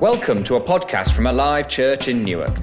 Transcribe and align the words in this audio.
Welcome 0.00 0.44
to 0.44 0.56
a 0.56 0.60
podcast 0.60 1.14
from 1.14 1.26
Alive 1.26 1.68
Church 1.68 2.08
in 2.08 2.22
Newark. 2.22 2.56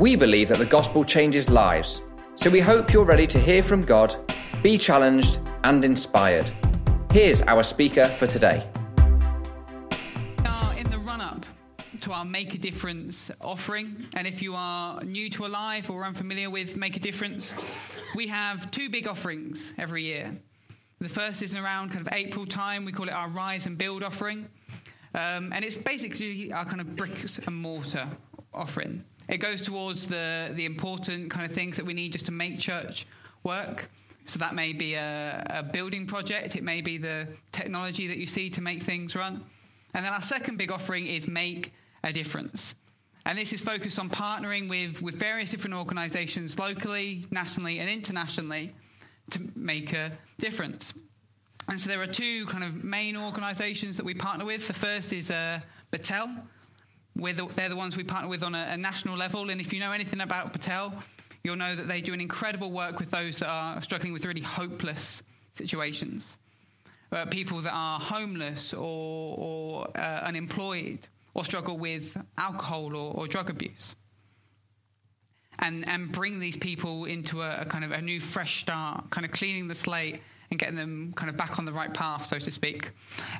We 0.00 0.16
believe 0.16 0.48
that 0.48 0.58
the 0.58 0.66
gospel 0.66 1.04
changes 1.04 1.48
lives, 1.48 2.02
so 2.34 2.50
we 2.50 2.58
hope 2.58 2.92
you're 2.92 3.04
ready 3.04 3.28
to 3.28 3.38
hear 3.38 3.62
from 3.62 3.82
God, 3.82 4.34
be 4.64 4.76
challenged, 4.76 5.38
and 5.62 5.84
inspired. 5.84 6.52
Here's 7.12 7.40
our 7.42 7.62
speaker 7.62 8.04
for 8.04 8.26
today. 8.26 8.68
We 10.38 10.44
are 10.44 10.76
in 10.76 10.90
the 10.90 10.98
run 10.98 11.20
up 11.20 11.46
to 12.00 12.10
our 12.10 12.24
Make 12.24 12.52
a 12.54 12.58
Difference 12.58 13.30
offering. 13.40 14.08
And 14.14 14.26
if 14.26 14.42
you 14.42 14.56
are 14.56 15.00
new 15.04 15.30
to 15.30 15.46
Alive 15.46 15.88
or 15.88 16.02
unfamiliar 16.02 16.50
with 16.50 16.74
Make 16.74 16.96
a 16.96 17.00
Difference, 17.00 17.54
we 18.16 18.26
have 18.26 18.72
two 18.72 18.90
big 18.90 19.06
offerings 19.06 19.72
every 19.78 20.02
year. 20.02 20.36
The 20.98 21.08
first 21.08 21.42
is 21.42 21.54
around 21.54 21.90
kind 21.90 22.04
of 22.04 22.12
April 22.12 22.44
time. 22.44 22.84
We 22.84 22.90
call 22.90 23.06
it 23.06 23.14
our 23.14 23.28
Rise 23.28 23.66
and 23.66 23.78
Build 23.78 24.02
offering. 24.02 24.48
Um, 25.16 25.50
and 25.54 25.64
it's 25.64 25.76
basically 25.76 26.52
our 26.52 26.66
kind 26.66 26.80
of 26.80 26.94
bricks 26.94 27.38
and 27.38 27.56
mortar 27.56 28.06
offering. 28.52 29.02
It 29.28 29.38
goes 29.38 29.62
towards 29.62 30.04
the, 30.04 30.50
the 30.54 30.66
important 30.66 31.30
kind 31.30 31.46
of 31.46 31.52
things 31.52 31.76
that 31.76 31.86
we 31.86 31.94
need 31.94 32.12
just 32.12 32.26
to 32.26 32.32
make 32.32 32.60
church 32.60 33.06
work. 33.42 33.88
So 34.26 34.38
that 34.40 34.54
may 34.54 34.74
be 34.74 34.94
a, 34.94 35.42
a 35.48 35.62
building 35.62 36.06
project, 36.06 36.54
it 36.54 36.62
may 36.62 36.82
be 36.82 36.98
the 36.98 37.28
technology 37.50 38.06
that 38.08 38.18
you 38.18 38.26
see 38.26 38.50
to 38.50 38.60
make 38.60 38.82
things 38.82 39.16
run. 39.16 39.42
And 39.94 40.04
then 40.04 40.12
our 40.12 40.20
second 40.20 40.58
big 40.58 40.70
offering 40.70 41.06
is 41.06 41.26
Make 41.26 41.72
a 42.04 42.12
Difference. 42.12 42.74
And 43.24 43.38
this 43.38 43.52
is 43.52 43.62
focused 43.62 43.98
on 43.98 44.10
partnering 44.10 44.68
with, 44.68 45.00
with 45.00 45.18
various 45.18 45.50
different 45.50 45.74
organizations 45.74 46.58
locally, 46.58 47.24
nationally, 47.30 47.78
and 47.78 47.88
internationally 47.88 48.72
to 49.30 49.40
make 49.56 49.92
a 49.92 50.12
difference. 50.38 50.92
And 51.68 51.80
so 51.80 51.88
there 51.88 52.00
are 52.00 52.06
two 52.06 52.46
kind 52.46 52.62
of 52.62 52.84
main 52.84 53.16
organisations 53.16 53.96
that 53.96 54.06
we 54.06 54.14
partner 54.14 54.44
with. 54.44 54.66
The 54.68 54.74
first 54.74 55.12
is 55.12 55.30
uh, 55.30 55.60
Betel. 55.90 56.28
The, 57.16 57.48
they're 57.56 57.68
the 57.68 57.76
ones 57.76 57.96
we 57.96 58.04
partner 58.04 58.28
with 58.28 58.42
on 58.42 58.54
a, 58.54 58.66
a, 58.70 58.76
national 58.76 59.16
level. 59.16 59.50
And 59.50 59.60
if 59.60 59.72
you 59.72 59.80
know 59.80 59.92
anything 59.92 60.20
about 60.20 60.52
Betel, 60.52 60.94
you'll 61.42 61.56
know 61.56 61.74
that 61.74 61.88
they 61.88 62.00
do 62.00 62.12
an 62.12 62.20
incredible 62.20 62.70
work 62.70 62.98
with 62.98 63.10
those 63.10 63.38
that 63.38 63.48
are 63.48 63.80
struggling 63.80 64.12
with 64.12 64.24
really 64.24 64.42
hopeless 64.42 65.22
situations. 65.54 66.36
Uh, 67.10 67.24
people 67.26 67.58
that 67.60 67.72
are 67.74 67.98
homeless 67.98 68.74
or, 68.74 69.34
or 69.38 69.88
uh, 69.96 70.20
unemployed 70.24 70.98
or 71.34 71.44
struggle 71.44 71.78
with 71.78 72.16
alcohol 72.38 72.94
or, 72.94 73.14
or 73.14 73.26
drug 73.26 73.50
abuse. 73.50 73.94
And, 75.58 75.88
and 75.88 76.12
bring 76.12 76.38
these 76.38 76.56
people 76.56 77.06
into 77.06 77.40
a, 77.40 77.62
a 77.62 77.64
kind 77.64 77.82
of 77.84 77.90
a 77.90 78.02
new 78.02 78.20
fresh 78.20 78.60
start, 78.60 79.08
kind 79.10 79.24
of 79.24 79.32
cleaning 79.32 79.68
the 79.68 79.74
slate 79.74 80.20
and 80.50 80.58
getting 80.58 80.76
them 80.76 81.12
kind 81.14 81.30
of 81.30 81.36
back 81.36 81.58
on 81.58 81.64
the 81.64 81.72
right 81.72 81.92
path, 81.92 82.26
so 82.26 82.38
to 82.38 82.50
speak. 82.50 82.90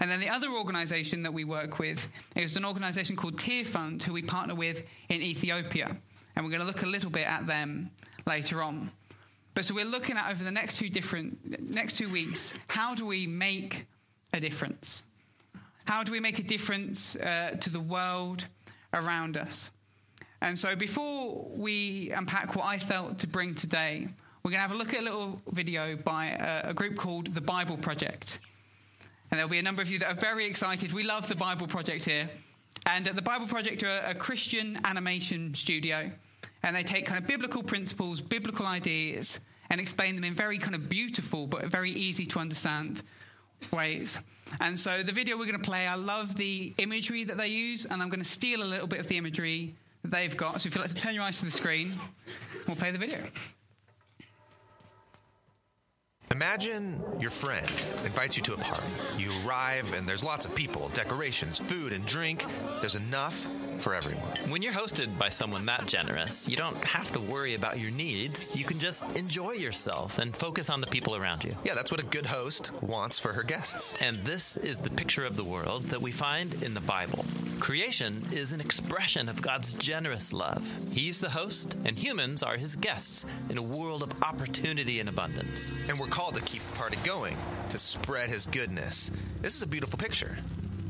And 0.01 0.11
then 0.11 0.21
the 0.21 0.29
other 0.29 0.49
organization 0.49 1.23
that 1.23 1.33
we 1.33 1.45
work 1.45 1.79
with 1.79 2.09
is 2.35 2.57
an 2.57 2.65
organization 2.65 3.17
called 3.17 3.37
Tearfund, 3.37 4.03
who 4.03 4.12
we 4.12 4.23
partner 4.23 4.55
with 4.55 4.87
in 5.09 5.23
Ethiopia. 5.23 5.97
And 6.34 6.45
we're 6.45 6.51
going 6.51 6.61
to 6.61 6.67
look 6.67 6.83
a 6.83 6.87
little 6.87 7.11
bit 7.11 7.27
at 7.27 7.47
them 7.47 7.91
later 8.27 8.62
on. 8.62 8.91
But 9.55 9.65
so 9.65 9.75
we're 9.75 9.87
looking 9.87 10.17
at 10.17 10.31
over 10.31 10.45
the 10.45 10.51
next 10.51 10.77
two 10.77 10.91
different 10.91 11.71
next 11.71 11.97
two 11.97 12.11
weeks, 12.11 12.53
how 12.69 12.95
do 12.95 13.07
we 13.07 13.27
make 13.27 13.87
a 14.34 14.41
difference? 14.41 15.03
How 15.87 16.03
do 16.03 16.12
we 16.12 16.21
make 16.21 16.39
a 16.39 16.43
difference 16.43 17.17
uh, 17.17 17.57
to 17.61 17.71
the 17.71 17.81
world 17.81 18.45
around 18.93 19.37
us? 19.37 19.71
And 20.43 20.59
so 20.59 20.77
before 20.77 21.49
we 21.57 22.11
unpack 22.11 22.55
what 22.55 22.67
I 22.67 22.79
felt 22.79 23.21
to 23.21 23.27
bring 23.27 23.55
today, 23.55 24.09
we're 24.47 24.53
going 24.53 24.63
to 24.63 24.69
have 24.69 24.77
a 24.77 24.79
look 24.79 24.95
at 24.95 25.01
a 25.01 25.03
little 25.03 25.43
video 25.51 25.97
by 25.97 26.27
a, 26.27 26.71
a 26.71 26.73
group 26.73 26.95
called 26.95 27.35
The 27.35 27.41
Bible 27.41 27.77
Project. 27.77 28.39
And 29.29 29.39
there'll 29.39 29.51
be 29.51 29.59
a 29.59 29.63
number 29.63 29.83
of 29.83 29.91
you 29.91 29.99
that 29.99 30.07
are 30.07 30.21
very 30.21 30.47
excited. 30.47 30.93
We 30.93 31.03
love 31.03 31.27
the 31.27 31.35
Bible 31.35 31.67
Project 31.67 32.05
here. 32.05 32.31
And 32.87 33.07
the 33.07 33.23
Bible 33.23 33.49
Project 33.49 33.83
are 33.83 34.03
a 34.07 34.15
Christian 34.15 34.79
animation 34.85 35.53
studio. 35.53 36.13
And 36.63 36.77
they 36.77 36.85
take 36.85 37.07
kind 37.07 37.21
of 37.21 37.27
biblical 37.27 37.61
principles, 37.61 38.21
biblical 38.21 38.67
ideas, 38.67 39.41
and 39.69 39.81
explain 39.81 40.15
them 40.15 40.23
in 40.23 40.35
very 40.35 40.59
kind 40.59 40.77
of 40.77 40.89
beautiful 40.89 41.49
but 41.49 41.65
very 41.65 41.91
easy 41.91 42.25
to 42.27 42.39
understand 42.39 43.03
ways. 43.73 44.17
And 44.61 44.79
so 44.79 45.03
the 45.03 45.11
video 45.11 45.37
we're 45.37 45.47
going 45.47 45.61
to 45.61 45.69
play, 45.69 45.89
I 45.89 45.97
love 45.97 46.37
the 46.37 46.73
imagery 46.79 47.25
that 47.25 47.37
they 47.37 47.49
use, 47.49 47.85
and 47.85 48.01
I'm 48.01 48.11
going 48.11 48.21
to 48.21 48.25
steal 48.25 48.62
a 48.62 48.71
little 48.71 48.87
bit 48.87 49.01
of 49.01 49.09
the 49.09 49.17
imagery 49.17 49.75
that 50.03 50.12
they've 50.12 50.37
got. 50.37 50.61
So 50.61 50.69
if 50.69 50.77
you'd 50.77 50.83
like 50.83 50.91
to 50.91 50.97
turn 50.97 51.17
your 51.17 51.25
eyes 51.25 51.41
to 51.41 51.47
the 51.47 51.51
screen, 51.51 51.95
we'll 52.69 52.77
play 52.77 52.93
the 52.93 52.99
video. 52.99 53.19
Imagine 56.32 57.00
your 57.20 57.31
friend 57.31 57.64
invites 58.04 58.37
you 58.37 58.42
to 58.44 58.54
a 58.54 58.56
party. 58.59 58.88
You 59.16 59.31
arrive 59.47 59.92
and 59.94 60.09
there's 60.09 60.25
lots 60.25 60.44
of 60.44 60.54
people, 60.54 60.88
decorations, 60.88 61.59
food, 61.59 61.92
and 61.92 62.04
drink. 62.04 62.44
There's 62.81 62.97
enough 62.97 63.48
for 63.78 63.94
everyone. 63.94 64.37
When 64.48 64.62
you're 64.62 64.72
hosted 64.72 65.19
by 65.19 65.28
someone 65.28 65.66
that 65.66 65.87
generous, 65.87 66.48
you 66.48 66.56
don't 66.56 66.84
have 66.84 67.12
to 67.12 67.20
worry 67.20 67.54
about 67.54 67.78
your 67.78 67.91
needs. 67.91 68.56
You 68.59 68.64
can 68.64 68.78
just 68.78 69.04
enjoy 69.19 69.53
yourself 69.53 70.19
and 70.19 70.34
focus 70.34 70.70
on 70.70 70.81
the 70.81 70.87
people 70.87 71.16
around 71.16 71.44
you. 71.44 71.53
Yeah, 71.64 71.75
that's 71.75 71.91
what 71.91 72.03
a 72.03 72.06
good 72.06 72.26
host 72.26 72.72
wants 72.82 73.19
for 73.19 73.32
her 73.32 73.42
guests. 73.42 74.03
And 74.03 74.16
this 74.16 74.56
is 74.56 74.81
the 74.81 74.91
picture 74.91 75.25
of 75.25 75.37
the 75.37 75.44
world 75.44 75.84
that 75.84 76.00
we 76.00 76.10
find 76.10 76.54
in 76.62 76.75
the 76.75 76.81
Bible. 76.81 77.25
Creation 77.60 78.22
is 78.32 78.53
an 78.53 78.60
expression 78.60 79.28
of 79.28 79.42
God's 79.42 79.72
generous 79.72 80.32
love. 80.32 80.62
He's 80.93 81.20
the 81.20 81.31
host, 81.31 81.75
and 81.84 81.97
humans 81.97 82.43
are 82.43 82.56
his 82.56 82.76
guests 82.76 83.26
in 83.48 83.58
a 83.58 83.62
world 83.62 84.03
of 84.03 84.12
opportunity 84.22 85.00
and 85.00 85.08
abundance. 85.08 85.72
And 85.88 85.98
we're 85.98 86.06
called 86.06 86.34
to 86.34 86.43
keep 86.43 86.62
the 86.62 86.76
party 86.76 86.98
going, 87.04 87.37
to 87.70 87.78
spread 87.78 88.28
his 88.28 88.47
goodness. 88.47 89.10
This 89.41 89.56
is 89.56 89.62
a 89.62 89.66
beautiful 89.66 89.98
picture. 89.98 90.37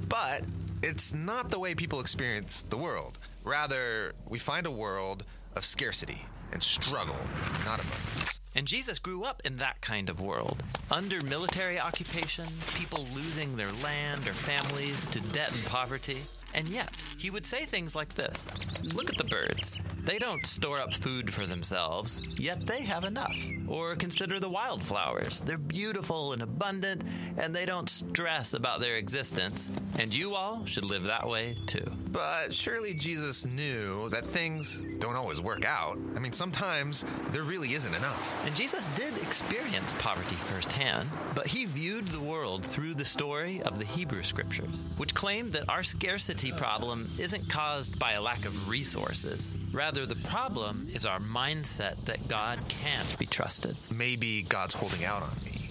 But 0.09 0.43
it's 0.87 1.13
not 1.13 1.51
the 1.51 1.59
way 1.59 1.75
people 1.75 1.99
experience 2.01 2.63
the 2.63 2.77
world. 2.77 3.19
Rather, 3.43 4.13
we 4.29 4.39
find 4.39 4.67
a 4.67 4.71
world 4.71 5.25
of 5.57 5.65
scarcity 5.65 6.23
and 6.53 6.63
struggle, 6.63 7.17
not 7.65 7.81
abundance. 7.81 8.41
And 8.55 8.69
Jesus 8.69 9.01
grew 9.01 9.25
up 9.25 9.43
in 9.45 9.57
that 9.57 9.81
kind 9.81 10.09
of 10.09 10.21
world. 10.21 10.63
Under 10.93 11.21
military 11.25 11.81
occupation, 11.81 12.47
people 12.77 13.05
losing 13.15 13.57
their 13.57 13.71
land 13.83 14.29
or 14.29 14.33
families 14.33 15.05
to 15.07 15.21
debt 15.33 15.53
and 15.53 15.67
poverty. 15.67 16.19
And 16.57 16.69
yet, 16.69 17.05
he 17.19 17.31
would 17.31 17.45
say 17.45 17.65
things 17.65 17.95
like 17.95 18.15
this 18.15 18.55
Look 18.95 19.11
at 19.11 19.19
the 19.19 19.25
birds. 19.25 19.79
They 20.05 20.19
don't 20.19 20.47
store 20.47 20.79
up 20.79 20.95
food 20.95 21.33
for 21.33 21.47
themselves, 21.47 22.23
yet 22.39 22.65
they 22.67 22.83
have 22.83 23.05
enough. 23.05 23.37
Or 23.69 23.97
consider 23.97 24.41
the 24.41 24.49
wildflowers. 24.49 25.43
They're 25.43 25.59
beautiful 25.59 26.33
and 26.33 26.43
abundant, 26.43 27.03
and 27.37 27.55
they 27.55 27.67
don't 27.67 27.89
stress 27.89 28.55
about 28.55 28.81
their 28.81 28.97
existence. 28.97 29.71
And 29.99 30.15
you 30.15 30.35
all 30.35 30.65
should 30.65 30.85
live 30.85 31.05
that 31.05 31.29
way 31.29 31.57
too. 31.67 31.91
But 32.13 32.55
surely 32.55 32.95
Jesus 32.95 33.45
knew 33.45 34.09
that 34.11 34.25
things 34.25 34.85
don't 35.01 35.17
always 35.17 35.41
work 35.41 35.65
out. 35.65 35.99
I 36.15 36.21
mean, 36.21 36.33
sometimes 36.33 37.05
there 37.33 37.43
really 37.43 37.75
isn't 37.75 37.95
enough. 37.95 38.47
And 38.47 38.55
Jesus 38.55 38.87
did 38.89 39.17
experience 39.19 39.93
poverty 39.99 40.37
firsthand, 40.37 41.09
but 41.35 41.47
he 41.47 41.67
viewed 41.67 42.07
the 42.09 42.21
world 42.21 42.65
through 42.65 42.95
the 42.95 43.05
story 43.05 43.61
of 43.63 43.79
the 43.79 43.85
Hebrew 43.85 44.23
scriptures, 44.23 44.89
which 44.97 45.15
claimed 45.15 45.53
that 45.53 45.69
our 45.69 45.83
scarcity 45.83 46.46
problem 46.53 47.01
isn't 47.19 47.49
caused 47.51 47.99
by 47.99 48.13
a 48.13 48.23
lack 48.23 48.45
of 48.45 48.69
resources. 48.69 49.57
Rather, 49.73 50.07
the 50.07 50.29
problem 50.29 50.89
is 50.93 51.07
our 51.07 51.21
mindset 51.21 52.05
that 52.05 52.29
God 52.29 52.61
can't 52.69 53.19
be 53.19 53.27
trusted. 53.27 53.77
Maybe 53.91 54.43
God's 54.43 54.75
holding 54.75 55.05
out 55.05 55.23
on 55.23 55.33
me. 55.45 55.71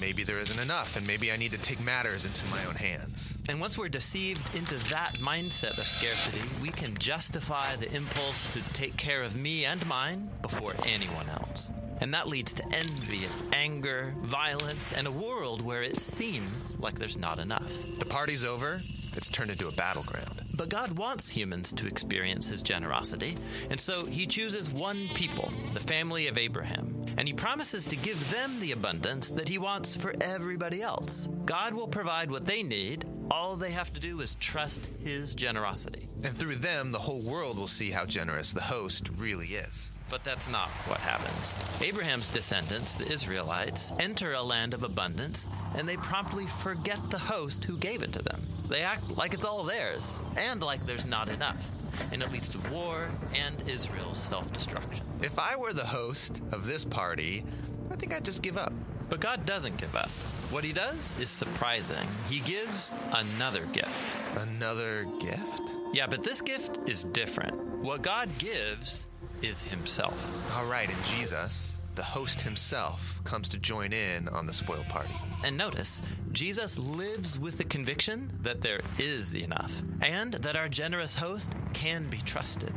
Maybe 0.00 0.22
there 0.22 0.38
isn't 0.38 0.62
enough, 0.62 0.96
and 0.96 1.06
maybe 1.06 1.32
I 1.32 1.36
need 1.36 1.50
to 1.50 1.60
take 1.60 1.80
matters 1.80 2.24
into 2.24 2.48
my 2.50 2.64
own 2.66 2.76
hands. 2.76 3.36
And 3.48 3.60
once 3.60 3.76
we're 3.76 3.88
deceived 3.88 4.54
into 4.54 4.76
that 4.90 5.14
mindset 5.14 5.76
of 5.76 5.86
scarcity, 5.86 6.40
we 6.62 6.68
can 6.68 6.96
justify 6.98 7.74
the 7.76 7.92
impulse 7.94 8.52
to 8.52 8.72
take 8.74 8.96
care 8.96 9.22
of 9.22 9.36
me 9.36 9.64
and 9.64 9.84
mine 9.88 10.30
before 10.42 10.74
anyone 10.86 11.28
else. 11.30 11.72
And 12.00 12.14
that 12.14 12.28
leads 12.28 12.54
to 12.54 12.64
envy 12.66 13.24
and 13.24 13.54
anger, 13.54 14.14
violence, 14.22 14.96
and 14.96 15.08
a 15.08 15.10
world 15.10 15.62
where 15.62 15.82
it 15.82 15.96
seems 15.96 16.78
like 16.78 16.94
there's 16.94 17.18
not 17.18 17.40
enough. 17.40 17.72
The 17.98 18.06
party's 18.08 18.44
over, 18.44 18.80
it's 19.16 19.30
turned 19.30 19.50
into 19.50 19.68
a 19.68 19.72
battleground. 19.72 20.40
But 20.56 20.68
God 20.68 20.98
wants 20.98 21.30
humans 21.30 21.72
to 21.74 21.86
experience 21.86 22.48
his 22.48 22.62
generosity, 22.62 23.36
and 23.70 23.78
so 23.78 24.06
he 24.06 24.26
chooses 24.26 24.70
one 24.70 25.08
people, 25.14 25.52
the 25.72 25.80
family 25.80 26.28
of 26.28 26.36
Abraham, 26.36 27.00
and 27.16 27.26
he 27.28 27.34
promises 27.34 27.86
to 27.86 27.96
give 27.96 28.30
them 28.30 28.58
the 28.60 28.72
abundance 28.72 29.30
that 29.30 29.48
he 29.48 29.58
wants 29.58 29.96
for 29.96 30.14
everybody 30.20 30.82
else. 30.82 31.28
God 31.46 31.74
will 31.74 31.88
provide 31.88 32.30
what 32.30 32.46
they 32.46 32.62
need. 32.62 33.04
All 33.30 33.56
they 33.56 33.72
have 33.72 33.92
to 33.94 34.00
do 34.00 34.20
is 34.20 34.34
trust 34.36 34.90
his 35.00 35.34
generosity. 35.34 36.08
And 36.24 36.34
through 36.34 36.56
them, 36.56 36.92
the 36.92 36.98
whole 36.98 37.22
world 37.22 37.58
will 37.58 37.66
see 37.66 37.90
how 37.90 38.06
generous 38.06 38.52
the 38.52 38.62
host 38.62 39.10
really 39.16 39.48
is. 39.48 39.92
But 40.10 40.24
that's 40.24 40.48
not 40.48 40.68
what 40.86 41.00
happens. 41.00 41.58
Abraham's 41.82 42.30
descendants, 42.30 42.94
the 42.94 43.12
Israelites, 43.12 43.92
enter 44.00 44.32
a 44.32 44.42
land 44.42 44.72
of 44.72 44.82
abundance, 44.82 45.48
and 45.76 45.86
they 45.86 45.96
promptly 45.98 46.46
forget 46.46 47.10
the 47.10 47.18
host 47.18 47.64
who 47.64 47.76
gave 47.76 48.02
it 48.02 48.12
to 48.14 48.22
them. 48.22 48.47
They 48.68 48.82
act 48.82 49.16
like 49.16 49.32
it's 49.32 49.44
all 49.44 49.64
theirs, 49.64 50.22
and 50.36 50.62
like 50.62 50.84
there's 50.84 51.06
not 51.06 51.28
enough. 51.28 51.70
And 52.12 52.22
it 52.22 52.30
leads 52.30 52.48
to 52.50 52.58
war 52.70 53.10
and 53.34 53.68
Israel's 53.68 54.18
self 54.18 54.52
destruction. 54.52 55.06
If 55.22 55.38
I 55.38 55.56
were 55.56 55.72
the 55.72 55.86
host 55.86 56.42
of 56.52 56.66
this 56.66 56.84
party, 56.84 57.44
I 57.90 57.96
think 57.96 58.12
I'd 58.14 58.24
just 58.24 58.42
give 58.42 58.58
up. 58.58 58.72
But 59.08 59.20
God 59.20 59.46
doesn't 59.46 59.78
give 59.78 59.96
up. 59.96 60.10
What 60.50 60.64
he 60.64 60.72
does 60.72 61.18
is 61.18 61.30
surprising. 61.30 62.06
He 62.28 62.40
gives 62.40 62.94
another 63.12 63.64
gift. 63.72 64.38
Another 64.38 65.04
gift? 65.20 65.76
Yeah, 65.92 66.06
but 66.06 66.22
this 66.22 66.42
gift 66.42 66.78
is 66.86 67.04
different. 67.04 67.54
What 67.82 68.02
God 68.02 68.28
gives 68.38 69.08
is 69.42 69.66
himself. 69.68 70.56
All 70.56 70.66
right, 70.66 70.88
and 70.88 71.04
Jesus, 71.04 71.77
the 71.98 72.04
host 72.04 72.40
himself, 72.42 73.20
comes 73.24 73.48
to 73.48 73.58
join 73.58 73.92
in 73.92 74.28
on 74.28 74.46
the 74.46 74.52
spoil 74.52 74.84
party. 74.88 75.12
And 75.44 75.56
notice, 75.56 76.00
Jesus 76.30 76.78
lives 76.78 77.40
with 77.40 77.58
the 77.58 77.64
conviction 77.64 78.30
that 78.42 78.60
there 78.60 78.78
is 79.00 79.34
enough 79.34 79.82
and 80.00 80.32
that 80.34 80.54
our 80.54 80.68
generous 80.68 81.16
host 81.16 81.54
can 81.74 82.08
be 82.08 82.18
trusted. 82.18 82.72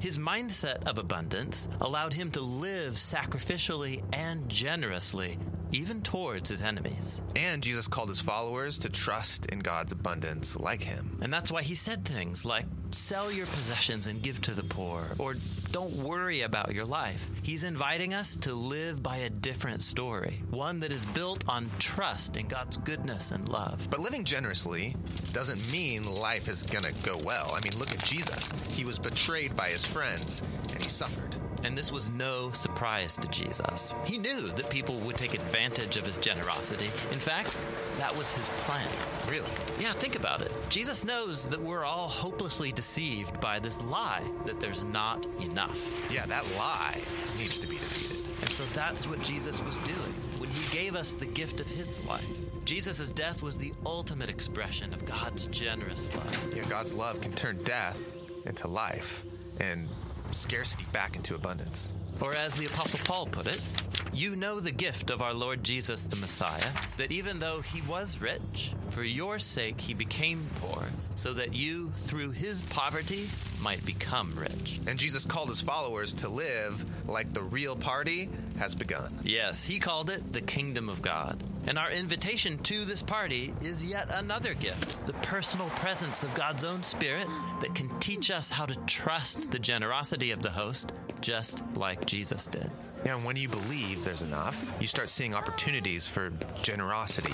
His 0.00 0.18
mindset 0.18 0.88
of 0.88 0.96
abundance 0.96 1.68
allowed 1.82 2.14
him 2.14 2.30
to 2.30 2.40
live 2.40 2.94
sacrificially 2.94 4.02
and 4.14 4.48
generously, 4.48 5.36
even 5.72 6.02
towards 6.02 6.50
his 6.50 6.62
enemies. 6.62 7.22
And 7.34 7.62
Jesus 7.62 7.88
called 7.88 8.08
his 8.08 8.20
followers 8.20 8.78
to 8.78 8.90
trust 8.90 9.46
in 9.46 9.60
God's 9.60 9.92
abundance 9.92 10.58
like 10.58 10.82
him. 10.82 11.18
And 11.22 11.32
that's 11.32 11.50
why 11.50 11.62
he 11.62 11.74
said 11.74 12.04
things 12.04 12.44
like, 12.46 12.66
sell 12.90 13.32
your 13.32 13.46
possessions 13.46 14.06
and 14.06 14.22
give 14.22 14.40
to 14.42 14.52
the 14.52 14.62
poor, 14.62 15.02
or 15.18 15.34
don't 15.70 15.92
worry 15.94 16.42
about 16.42 16.74
your 16.74 16.84
life. 16.84 17.28
He's 17.42 17.64
inviting 17.64 18.12
us 18.12 18.36
to 18.36 18.54
live 18.54 19.02
by 19.02 19.16
a 19.16 19.30
different 19.30 19.82
story, 19.82 20.42
one 20.50 20.80
that 20.80 20.92
is 20.92 21.06
built 21.06 21.48
on 21.48 21.70
trust 21.78 22.36
in 22.36 22.48
God's 22.48 22.76
goodness 22.76 23.30
and 23.30 23.48
love. 23.48 23.88
But 23.90 24.00
living 24.00 24.24
generously 24.24 24.94
doesn't 25.32 25.72
mean 25.72 26.04
life 26.04 26.48
is 26.48 26.62
going 26.62 26.84
to 26.84 27.02
go 27.02 27.18
well. 27.24 27.56
I 27.56 27.66
mean, 27.66 27.78
look 27.78 27.92
at 27.92 28.04
Jesus. 28.04 28.52
He 28.76 28.84
was 28.84 28.98
betrayed 28.98 29.56
by 29.56 29.68
his 29.68 29.86
friends, 29.86 30.42
and 30.72 30.82
he 30.82 30.88
suffered. 30.88 31.34
And 31.64 31.78
this 31.78 31.92
was 31.92 32.10
no 32.10 32.50
surprise 32.50 33.16
to 33.18 33.28
Jesus. 33.28 33.94
He 34.04 34.18
knew 34.18 34.48
that 34.48 34.68
people 34.68 34.98
would 35.00 35.16
take 35.16 35.34
advantage 35.34 35.96
of 35.96 36.04
his 36.04 36.18
generosity. 36.18 36.86
In 36.86 37.20
fact, 37.20 37.56
that 37.98 38.16
was 38.16 38.36
his 38.36 38.48
plan. 38.64 38.88
Really? 39.30 39.48
Yeah, 39.78 39.92
think 39.92 40.16
about 40.16 40.40
it. 40.40 40.52
Jesus 40.68 41.04
knows 41.04 41.46
that 41.46 41.60
we're 41.60 41.84
all 41.84 42.08
hopelessly 42.08 42.72
deceived 42.72 43.40
by 43.40 43.60
this 43.60 43.82
lie 43.84 44.28
that 44.46 44.60
there's 44.60 44.84
not 44.84 45.26
enough. 45.40 46.12
Yeah, 46.12 46.26
that 46.26 46.44
lie 46.56 47.00
needs 47.38 47.58
to 47.60 47.68
be 47.68 47.76
defeated. 47.76 48.26
And 48.40 48.50
so 48.50 48.64
that's 48.78 49.08
what 49.08 49.22
Jesus 49.22 49.62
was 49.62 49.78
doing 49.78 50.12
when 50.38 50.50
he 50.50 50.76
gave 50.76 50.96
us 50.96 51.14
the 51.14 51.26
gift 51.26 51.60
of 51.60 51.68
his 51.68 52.04
life. 52.08 52.64
Jesus' 52.64 53.12
death 53.12 53.42
was 53.42 53.58
the 53.58 53.72
ultimate 53.86 54.28
expression 54.28 54.92
of 54.92 55.06
God's 55.06 55.46
generous 55.46 56.12
love. 56.16 56.56
Yeah, 56.56 56.64
God's 56.68 56.96
love 56.96 57.20
can 57.20 57.32
turn 57.32 57.62
death 57.62 58.10
into 58.46 58.66
life 58.66 59.24
and 59.60 59.88
scarcity 60.32 60.86
back 60.92 61.16
into 61.16 61.34
abundance. 61.34 61.92
Or 62.20 62.34
as 62.34 62.56
the 62.56 62.66
Apostle 62.66 63.00
Paul 63.04 63.26
put 63.26 63.46
it, 63.46 63.64
you 64.12 64.36
know 64.36 64.60
the 64.60 64.70
gift 64.70 65.10
of 65.10 65.22
our 65.22 65.34
Lord 65.34 65.64
Jesus 65.64 66.06
the 66.06 66.16
Messiah, 66.16 66.70
that 66.96 67.10
even 67.10 67.38
though 67.38 67.60
he 67.60 67.82
was 67.82 68.20
rich, 68.20 68.74
for 68.90 69.02
your 69.02 69.38
sake 69.38 69.80
he 69.80 69.94
became 69.94 70.48
poor, 70.56 70.84
so 71.14 71.32
that 71.32 71.54
you, 71.54 71.90
through 71.96 72.30
his 72.30 72.62
poverty, 72.64 73.26
might 73.62 73.84
become 73.86 74.32
rich. 74.36 74.80
And 74.86 74.98
Jesus 74.98 75.24
called 75.24 75.48
his 75.48 75.60
followers 75.60 76.12
to 76.14 76.28
live 76.28 76.84
like 77.08 77.32
the 77.32 77.42
real 77.42 77.76
party 77.76 78.28
has 78.58 78.74
begun. 78.74 79.12
Yes, 79.22 79.64
he 79.64 79.78
called 79.78 80.10
it 80.10 80.32
the 80.32 80.40
kingdom 80.40 80.88
of 80.88 81.00
God. 81.00 81.42
And 81.66 81.78
our 81.78 81.90
invitation 81.90 82.58
to 82.58 82.84
this 82.84 83.02
party 83.02 83.52
is 83.62 83.88
yet 83.88 84.08
another 84.12 84.54
gift 84.54 85.06
the 85.06 85.12
personal 85.14 85.68
presence 85.70 86.22
of 86.22 86.34
God's 86.34 86.64
own 86.64 86.82
Spirit 86.82 87.26
that 87.60 87.74
can 87.74 87.88
teach 88.00 88.30
us 88.30 88.50
how 88.50 88.66
to 88.66 88.78
trust 88.86 89.50
the 89.52 89.58
generosity 89.58 90.32
of 90.32 90.42
the 90.42 90.50
host, 90.50 90.92
just 91.20 91.62
like 91.76 92.04
Jesus 92.04 92.46
did. 92.48 92.70
And 93.04 93.24
when 93.24 93.36
you 93.36 93.48
believe 93.48 94.04
there's 94.04 94.22
enough, 94.22 94.74
you 94.80 94.86
start 94.86 95.08
seeing 95.08 95.34
opportunities 95.34 96.06
for 96.06 96.32
generosity 96.62 97.32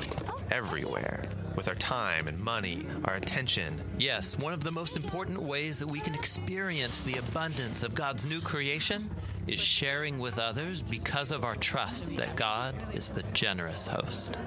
everywhere 0.51 1.25
with 1.57 1.69
our 1.69 1.75
time 1.75 2.29
and 2.29 2.39
money, 2.39 2.87
our 3.05 3.15
attention. 3.15 3.83
Yes, 3.99 4.39
one 4.39 4.53
of 4.53 4.63
the 4.63 4.73
most 4.73 4.97
important 4.97 5.43
ways 5.43 5.81
that 5.81 5.89
we 5.89 6.01
can 6.01 6.15
experience 6.15 7.01
the 7.01 7.19
abundance 7.19 7.83
of 7.83 7.95
God's 7.95 8.25
new 8.25 8.41
creation 8.41 9.11
is 9.47 9.61
sharing 9.61 10.19
with 10.19 10.39
others 10.39 10.83
because 10.83 11.33
of 11.33 11.45
our 11.45 11.57
trust 11.57 12.17
that 12.17 12.37
God 12.37 12.75
is 12.95 13.11
the 13.11 13.25
generous 13.35 13.89
host. 13.89 14.39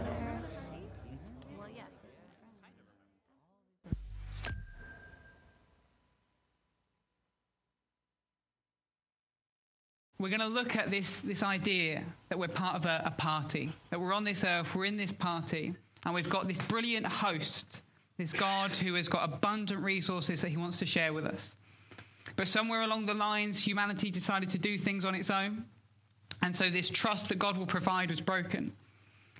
We're 10.21 10.29
going 10.29 10.41
to 10.41 10.47
look 10.47 10.75
at 10.75 10.91
this, 10.91 11.21
this 11.21 11.41
idea 11.41 12.03
that 12.29 12.37
we're 12.37 12.47
part 12.47 12.75
of 12.75 12.85
a, 12.85 13.01
a 13.05 13.09
party, 13.09 13.71
that 13.89 13.99
we're 13.99 14.13
on 14.13 14.23
this 14.23 14.43
earth, 14.43 14.75
we're 14.75 14.85
in 14.85 14.95
this 14.95 15.11
party, 15.11 15.73
and 16.05 16.13
we've 16.13 16.29
got 16.29 16.47
this 16.47 16.59
brilliant 16.59 17.07
host, 17.07 17.81
this 18.19 18.31
God 18.31 18.69
who 18.77 18.93
has 18.93 19.07
got 19.07 19.27
abundant 19.27 19.83
resources 19.83 20.39
that 20.41 20.49
he 20.49 20.57
wants 20.57 20.77
to 20.77 20.85
share 20.85 21.11
with 21.11 21.25
us. 21.25 21.55
But 22.35 22.47
somewhere 22.47 22.83
along 22.83 23.07
the 23.07 23.15
lines, 23.15 23.63
humanity 23.63 24.11
decided 24.11 24.49
to 24.51 24.59
do 24.59 24.77
things 24.77 25.05
on 25.05 25.15
its 25.15 25.31
own. 25.31 25.65
And 26.43 26.55
so 26.55 26.69
this 26.69 26.91
trust 26.91 27.29
that 27.29 27.39
God 27.39 27.57
will 27.57 27.65
provide 27.65 28.11
was 28.11 28.21
broken. 28.21 28.73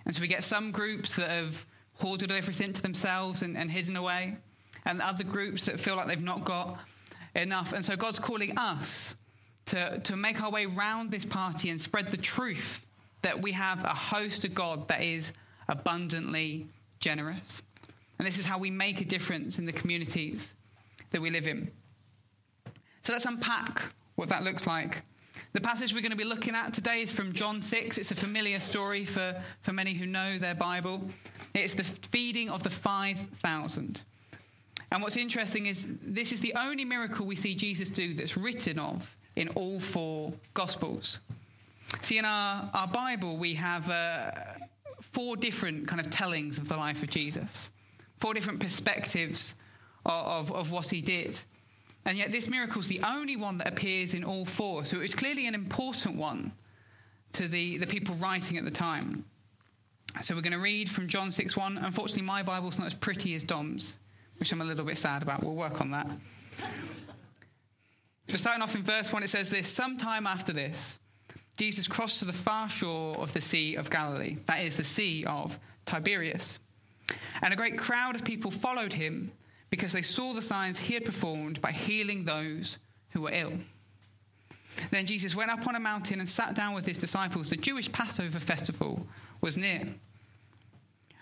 And 0.06 0.16
so 0.16 0.20
we 0.20 0.28
get 0.28 0.44
some 0.44 0.72
groups 0.72 1.16
that 1.16 1.30
have 1.30 1.64
hoarded 2.00 2.32
everything 2.32 2.74
to 2.74 2.82
themselves 2.82 3.44
and, 3.44 3.56
and 3.56 3.70
hidden 3.70 3.98
away, 3.98 4.36
and 4.86 5.00
other 5.00 5.26
groups 5.26 5.66
that 5.66 5.80
feel 5.80 5.96
like 5.96 6.08
they've 6.08 6.24
not 6.24 6.44
got 6.44 6.80
enough. 7.36 7.72
And 7.72 7.86
so 7.86 7.96
God's 7.96 8.18
calling 8.18 8.58
us 8.58 9.14
to, 9.72 10.00
to 10.00 10.18
make 10.18 10.42
our 10.44 10.52
way 10.52 10.66
round 10.66 11.12
this 11.12 11.24
party 11.24 11.70
and 11.70 11.80
spread 11.80 12.12
the 12.12 12.18
truth 12.18 12.86
that 13.22 13.42
we 13.42 13.54
have 13.54 13.82
a 13.86 13.88
host 13.88 14.44
of 14.44 14.54
God 14.54 14.90
that 14.90 15.02
is 15.02 15.32
abundantly 15.70 16.68
generous. 17.00 17.62
And 18.20 18.28
this 18.28 18.38
is 18.38 18.46
how 18.46 18.60
we 18.60 18.70
make 18.70 19.00
a 19.00 19.06
difference 19.06 19.60
in 19.60 19.66
the 19.66 19.72
communities 19.72 20.54
that 21.12 21.22
we 21.22 21.30
live 21.30 21.48
in. 21.48 21.72
So 23.04 23.14
let's 23.14 23.26
unpack 23.26 23.82
what 24.16 24.28
that 24.28 24.44
looks 24.44 24.68
like. 24.68 25.04
The 25.54 25.62
passage 25.62 25.94
we're 25.94 26.02
going 26.02 26.12
to 26.12 26.18
be 26.18 26.26
looking 26.26 26.54
at 26.54 26.74
today 26.74 27.02
is 27.02 27.14
from 27.14 27.32
John 27.32 27.62
6. 27.62 27.98
It's 27.98 28.12
a 28.12 28.16
familiar 28.16 28.60
story 28.60 29.06
for, 29.06 29.42
for 29.62 29.72
many 29.72 29.94
who 29.94 30.06
know 30.06 30.38
their 30.38 30.54
Bible. 30.54 31.02
It's 31.54 31.76
the 31.76 31.84
feeding 31.84 32.50
of 32.50 32.64
the 32.64 32.70
5,000. 32.70 34.02
And 34.92 35.02
what's 35.02 35.16
interesting 35.16 35.68
is 35.68 35.88
this 36.02 36.34
is 36.34 36.42
the 36.42 36.54
only 36.58 36.84
miracle 36.84 37.26
we 37.26 37.38
see 37.38 37.56
Jesus 37.56 37.90
do 37.90 38.14
that's 38.14 38.36
written 38.36 38.78
of 38.78 39.16
in 39.36 39.48
all 39.50 39.80
four 39.80 40.34
Gospels. 40.54 41.20
See, 42.02 42.18
in 42.18 42.26
our, 42.26 42.70
our 42.74 42.88
Bible, 42.88 43.38
we 43.38 43.54
have 43.56 43.90
uh, 43.90 44.32
four 45.02 45.36
different 45.36 45.88
kind 45.88 46.00
of 46.00 46.10
tellings 46.10 46.58
of 46.58 46.68
the 46.68 46.78
life 46.78 47.04
of 47.04 47.10
Jesus, 47.10 47.70
four 48.18 48.34
different 48.34 48.60
perspectives 48.60 49.56
of, 50.06 50.50
of, 50.50 50.56
of 50.56 50.72
what 50.72 50.90
he 50.90 51.02
did. 51.02 51.40
And 52.06 52.18
yet, 52.18 52.32
this 52.32 52.50
miracle 52.50 52.80
is 52.80 52.88
the 52.88 53.02
only 53.06 53.36
one 53.36 53.58
that 53.60 53.68
appears 53.68 54.14
in 54.14 54.24
all 54.24 54.46
four. 54.46 54.86
So 54.86 54.98
it 54.98 55.02
was 55.02 55.16
clearly 55.16 55.48
an 55.48 55.54
important 55.54 56.16
one 56.16 56.52
to 57.34 57.48
the, 57.48 57.78
the 57.78 57.88
people 57.88 58.16
writing 58.16 58.58
at 58.58 58.66
the 58.66 58.72
time. 58.72 59.26
So 60.20 60.36
we're 60.36 60.42
going 60.42 60.54
to 60.54 60.60
read 60.60 60.90
from 60.90 61.08
John 61.08 61.32
6 61.32 61.56
1. 61.56 61.78
Unfortunately, 61.78 62.24
my 62.24 62.44
Bible's 62.44 62.78
not 62.78 62.88
as 62.88 62.94
pretty 62.94 63.36
as 63.36 63.44
Dom's, 63.44 63.98
which 64.40 64.52
I'm 64.52 64.62
a 64.62 64.66
little 64.66 64.84
bit 64.84 64.98
sad 64.98 65.22
about. 65.22 65.44
We'll 65.44 65.54
work 65.54 65.80
on 65.80 65.92
that. 65.92 66.10
But 68.28 68.40
starting 68.40 68.62
off 68.62 68.76
in 68.76 68.84
verse 68.84 69.12
1, 69.12 69.24
it 69.24 69.30
says 69.30 69.50
this 69.50 69.68
Sometime 69.68 70.26
after 70.28 70.54
this, 70.54 71.00
Jesus 71.58 71.88
crossed 71.88 72.20
to 72.20 72.26
the 72.26 72.34
far 72.34 72.70
shore 72.70 73.16
of 73.18 73.34
the 73.34 73.42
Sea 73.42 73.76
of 73.76 73.90
Galilee, 73.90 74.38
that 74.46 74.62
is, 74.62 74.78
the 74.78 74.84
Sea 74.84 75.26
of 75.26 75.60
Tiberias. 75.86 76.60
And 77.42 77.54
a 77.54 77.58
great 77.58 77.78
crowd 77.78 78.16
of 78.16 78.24
people 78.24 78.52
followed 78.52 78.94
him 78.94 79.32
because 79.70 79.94
they 79.94 80.02
saw 80.02 80.34
the 80.34 80.42
signs 80.42 80.80
he 80.80 80.94
had 80.94 81.06
performed 81.06 81.62
by 81.62 81.72
healing 81.72 82.24
those 82.24 82.78
who 83.10 83.22
were 83.22 83.32
ill. 83.34 83.54
Then 84.90 85.06
Jesus 85.06 85.36
went 85.36 85.52
up 85.52 85.68
on 85.68 85.76
a 85.76 85.80
mountain 85.80 86.20
and 86.20 86.28
sat 86.28 86.56
down 86.56 86.74
with 86.74 86.86
his 86.86 86.98
disciples. 86.98 87.50
The 87.50 87.58
Jewish 87.58 87.92
Passover 87.92 88.40
festival 88.40 89.06
was 89.42 89.58
near. 89.58 89.88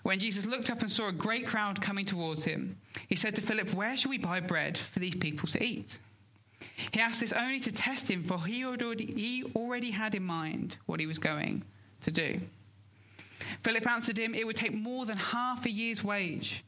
When 0.03 0.19
Jesus 0.19 0.45
looked 0.45 0.69
up 0.69 0.81
and 0.81 0.91
saw 0.91 1.09
a 1.09 1.13
great 1.13 1.47
crowd 1.47 1.81
coming 1.81 2.05
towards 2.05 2.43
him, 2.43 2.77
he 3.07 3.15
said 3.15 3.35
to 3.35 3.41
Philip, 3.41 3.73
Where 3.73 3.97
shall 3.97 4.11
we 4.11 4.17
buy 4.17 4.39
bread 4.39 4.77
for 4.77 4.99
these 4.99 5.15
people 5.15 5.47
to 5.49 5.63
eat? 5.63 5.99
He 6.91 6.99
asked 6.99 7.19
this 7.19 7.33
only 7.33 7.59
to 7.61 7.73
test 7.73 8.09
him, 8.09 8.23
for 8.23 8.45
he 8.45 8.65
already, 8.65 9.05
he 9.05 9.43
already 9.55 9.91
had 9.91 10.15
in 10.15 10.23
mind 10.23 10.77
what 10.85 10.99
he 10.99 11.07
was 11.07 11.19
going 11.19 11.63
to 12.01 12.11
do. 12.11 12.41
Philip 13.63 13.87
answered 13.89 14.17
him, 14.17 14.33
It 14.33 14.45
would 14.45 14.55
take 14.55 14.73
more 14.73 15.05
than 15.05 15.17
half 15.17 15.65
a 15.65 15.71
year's 15.71 16.03
wage 16.03 16.63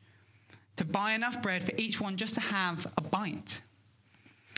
to 0.77 0.85
buy 0.85 1.13
enough 1.13 1.41
bread 1.41 1.63
for 1.63 1.73
each 1.77 1.99
one 1.99 2.17
just 2.17 2.35
to 2.35 2.41
have 2.41 2.87
a 2.97 3.01
bite. 3.01 3.61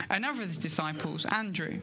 Another 0.10 0.44
of 0.44 0.54
the 0.54 0.62
disciples, 0.62 1.26
Andrew, 1.26 1.82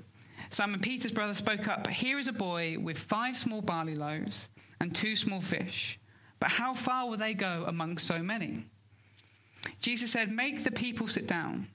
Simon 0.50 0.80
Peter's 0.80 1.12
brother, 1.12 1.34
spoke 1.34 1.68
up 1.68 1.86
Here 1.88 2.18
is 2.18 2.28
a 2.28 2.32
boy 2.32 2.76
with 2.78 2.98
five 2.98 3.36
small 3.36 3.62
barley 3.62 3.94
loaves 3.94 4.48
and 4.80 4.94
two 4.94 5.16
small 5.16 5.40
fish, 5.40 5.98
but 6.38 6.50
how 6.50 6.74
far 6.74 7.08
will 7.08 7.16
they 7.16 7.34
go 7.34 7.64
among 7.66 7.98
so 7.98 8.22
many? 8.22 8.64
Jesus 9.80 10.10
said, 10.10 10.32
Make 10.32 10.64
the 10.64 10.72
people 10.72 11.06
sit 11.08 11.26
down. 11.26 11.68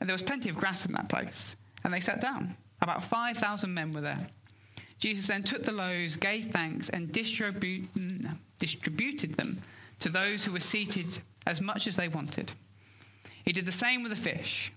And 0.00 0.08
there 0.08 0.14
was 0.14 0.22
plenty 0.22 0.48
of 0.48 0.56
grass 0.56 0.86
in 0.86 0.92
that 0.92 1.08
place. 1.08 1.56
And 1.84 1.92
they 1.92 2.00
sat 2.00 2.20
down. 2.20 2.56
About 2.80 3.04
5,000 3.04 3.72
men 3.72 3.92
were 3.92 4.00
there. 4.00 4.26
Jesus 4.98 5.26
then 5.26 5.42
took 5.42 5.62
the 5.62 5.72
loaves, 5.72 6.16
gave 6.16 6.46
thanks, 6.46 6.88
and 6.88 7.08
distribu- 7.08 7.86
distributed 8.58 9.34
them 9.34 9.62
to 10.00 10.08
those 10.08 10.44
who 10.44 10.52
were 10.52 10.60
seated 10.60 11.18
as 11.46 11.60
much 11.60 11.86
as 11.86 11.96
they 11.96 12.08
wanted. 12.08 12.52
He 13.44 13.52
did 13.52 13.66
the 13.66 13.72
same 13.72 14.02
with 14.02 14.12
the 14.12 14.30
fish. 14.30 14.72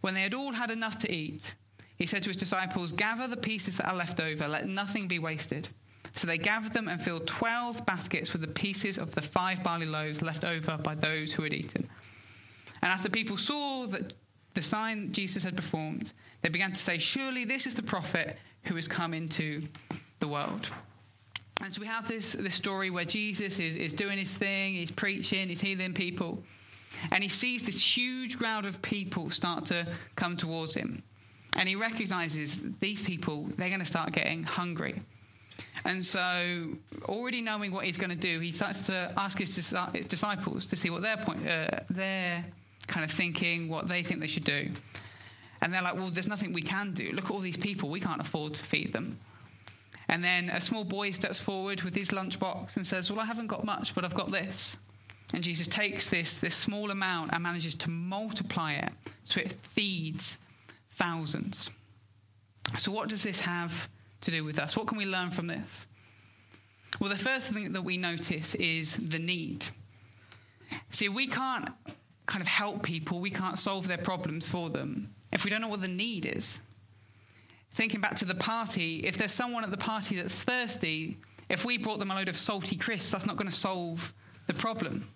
When 0.00 0.14
they 0.14 0.22
had 0.22 0.34
all 0.34 0.52
had 0.52 0.70
enough 0.70 0.98
to 0.98 1.12
eat, 1.12 1.54
he 1.96 2.06
said 2.06 2.22
to 2.22 2.30
his 2.30 2.36
disciples, 2.36 2.92
Gather 2.92 3.26
the 3.26 3.36
pieces 3.36 3.76
that 3.76 3.88
are 3.88 3.96
left 3.96 4.20
over, 4.20 4.48
let 4.48 4.66
nothing 4.66 5.08
be 5.08 5.18
wasted. 5.18 5.68
So 6.14 6.26
they 6.26 6.38
gathered 6.38 6.72
them 6.72 6.88
and 6.88 7.00
filled 7.00 7.26
twelve 7.26 7.84
baskets 7.84 8.32
with 8.32 8.40
the 8.40 8.48
pieces 8.48 8.96
of 8.96 9.14
the 9.14 9.20
five 9.20 9.62
barley 9.62 9.86
loaves 9.86 10.22
left 10.22 10.44
over 10.44 10.78
by 10.78 10.94
those 10.94 11.32
who 11.32 11.42
had 11.42 11.52
eaten. 11.52 11.88
And 12.82 12.90
after 12.90 13.10
people 13.10 13.36
saw 13.36 13.86
that 13.88 14.14
the 14.56 14.62
sign 14.62 15.12
Jesus 15.12 15.44
had 15.44 15.54
performed, 15.54 16.12
they 16.42 16.48
began 16.48 16.70
to 16.70 16.76
say, 16.76 16.98
Surely 16.98 17.44
this 17.44 17.66
is 17.66 17.74
the 17.74 17.82
prophet 17.82 18.36
who 18.64 18.74
has 18.74 18.88
come 18.88 19.14
into 19.14 19.62
the 20.18 20.26
world. 20.26 20.68
And 21.62 21.72
so 21.72 21.80
we 21.80 21.86
have 21.86 22.08
this, 22.08 22.32
this 22.32 22.54
story 22.54 22.90
where 22.90 23.04
Jesus 23.04 23.58
is, 23.58 23.76
is 23.76 23.92
doing 23.92 24.18
his 24.18 24.34
thing, 24.34 24.74
he's 24.74 24.90
preaching, 24.90 25.48
he's 25.48 25.60
healing 25.60 25.92
people. 25.92 26.42
And 27.12 27.22
he 27.22 27.28
sees 27.28 27.62
this 27.62 27.96
huge 27.96 28.38
crowd 28.38 28.64
of 28.64 28.80
people 28.80 29.30
start 29.30 29.66
to 29.66 29.86
come 30.16 30.36
towards 30.36 30.74
him. 30.74 31.02
And 31.58 31.68
he 31.68 31.76
recognizes 31.76 32.58
these 32.80 33.02
people, 33.02 33.44
they're 33.56 33.68
going 33.68 33.80
to 33.80 33.86
start 33.86 34.12
getting 34.12 34.42
hungry. 34.42 35.00
And 35.84 36.04
so, 36.04 36.76
already 37.04 37.42
knowing 37.42 37.72
what 37.72 37.84
he's 37.84 37.98
going 37.98 38.10
to 38.10 38.16
do, 38.16 38.40
he 38.40 38.52
starts 38.52 38.84
to 38.86 39.12
ask 39.16 39.38
his 39.38 39.54
disciples 39.54 40.66
to 40.66 40.76
see 40.76 40.90
what 40.90 41.02
their 41.02 41.16
point, 41.18 41.46
uh, 41.46 41.80
their 41.90 42.44
kind 42.86 43.04
of 43.04 43.10
thinking, 43.10 43.68
what 43.68 43.88
they 43.88 44.02
think 44.02 44.20
they 44.20 44.26
should 44.26 44.44
do. 44.44 44.70
And 45.62 45.72
they're 45.72 45.82
like, 45.82 45.94
well, 45.94 46.08
there's 46.08 46.28
nothing 46.28 46.52
we 46.52 46.62
can 46.62 46.92
do. 46.92 47.10
Look 47.12 47.26
at 47.26 47.30
all 47.30 47.38
these 47.38 47.56
people. 47.56 47.88
We 47.88 48.00
can't 48.00 48.20
afford 48.20 48.54
to 48.54 48.64
feed 48.64 48.92
them. 48.92 49.18
And 50.08 50.22
then 50.22 50.50
a 50.50 50.60
small 50.60 50.84
boy 50.84 51.10
steps 51.10 51.40
forward 51.40 51.82
with 51.82 51.94
his 51.94 52.10
lunchbox 52.10 52.76
and 52.76 52.86
says, 52.86 53.10
Well, 53.10 53.20
I 53.20 53.24
haven't 53.24 53.48
got 53.48 53.64
much, 53.64 53.94
but 53.94 54.04
I've 54.04 54.14
got 54.14 54.30
this. 54.30 54.76
And 55.34 55.42
Jesus 55.42 55.66
takes 55.66 56.06
this, 56.06 56.36
this 56.36 56.54
small 56.54 56.90
amount 56.90 57.32
and 57.32 57.42
manages 57.42 57.74
to 57.74 57.90
multiply 57.90 58.74
it 58.74 58.92
so 59.24 59.40
it 59.40 59.52
feeds 59.52 60.38
thousands. 60.90 61.70
So, 62.78 62.92
what 62.92 63.08
does 63.08 63.24
this 63.24 63.40
have 63.40 63.88
to 64.20 64.30
do 64.30 64.44
with 64.44 64.58
us? 64.58 64.76
What 64.76 64.86
can 64.86 64.98
we 64.98 65.06
learn 65.06 65.30
from 65.30 65.48
this? 65.48 65.86
Well, 67.00 67.10
the 67.10 67.16
first 67.16 67.52
thing 67.52 67.72
that 67.72 67.82
we 67.82 67.96
notice 67.96 68.54
is 68.54 68.96
the 68.96 69.18
need. 69.18 69.66
See, 70.90 71.08
we 71.08 71.26
can't 71.26 71.68
kind 72.26 72.42
of 72.42 72.48
help 72.48 72.82
people, 72.82 73.20
we 73.20 73.30
can't 73.30 73.58
solve 73.58 73.88
their 73.88 73.98
problems 73.98 74.48
for 74.48 74.68
them 74.68 75.14
if 75.32 75.44
we 75.44 75.50
don't 75.50 75.60
know 75.60 75.68
what 75.68 75.80
the 75.80 75.88
need 75.88 76.26
is. 76.26 76.60
Thinking 77.72 78.00
back 78.00 78.16
to 78.16 78.24
the 78.24 78.34
party, 78.34 79.00
if 79.00 79.18
there's 79.18 79.32
someone 79.32 79.64
at 79.64 79.70
the 79.70 79.76
party 79.76 80.16
that's 80.16 80.42
thirsty, 80.42 81.18
if 81.48 81.64
we 81.64 81.78
brought 81.78 81.98
them 81.98 82.10
a 82.10 82.14
load 82.14 82.28
of 82.28 82.36
salty 82.36 82.76
crisps, 82.76 83.10
that's 83.10 83.26
not 83.26 83.36
going 83.36 83.50
to 83.50 83.56
solve 83.56 84.12
the 84.46 84.54
problem. 84.54 85.08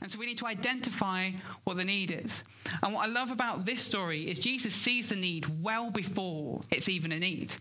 And 0.00 0.10
so 0.10 0.18
we 0.18 0.26
need 0.26 0.38
to 0.38 0.46
identify 0.46 1.30
what 1.64 1.76
the 1.76 1.84
need 1.84 2.10
is. 2.10 2.44
And 2.82 2.94
what 2.94 3.08
I 3.08 3.10
love 3.10 3.30
about 3.30 3.66
this 3.66 3.82
story 3.82 4.22
is 4.22 4.38
Jesus 4.38 4.74
sees 4.74 5.08
the 5.08 5.16
need 5.16 5.46
well 5.62 5.90
before 5.90 6.60
it's 6.70 6.88
even 6.88 7.12
a 7.12 7.18
need. 7.18 7.56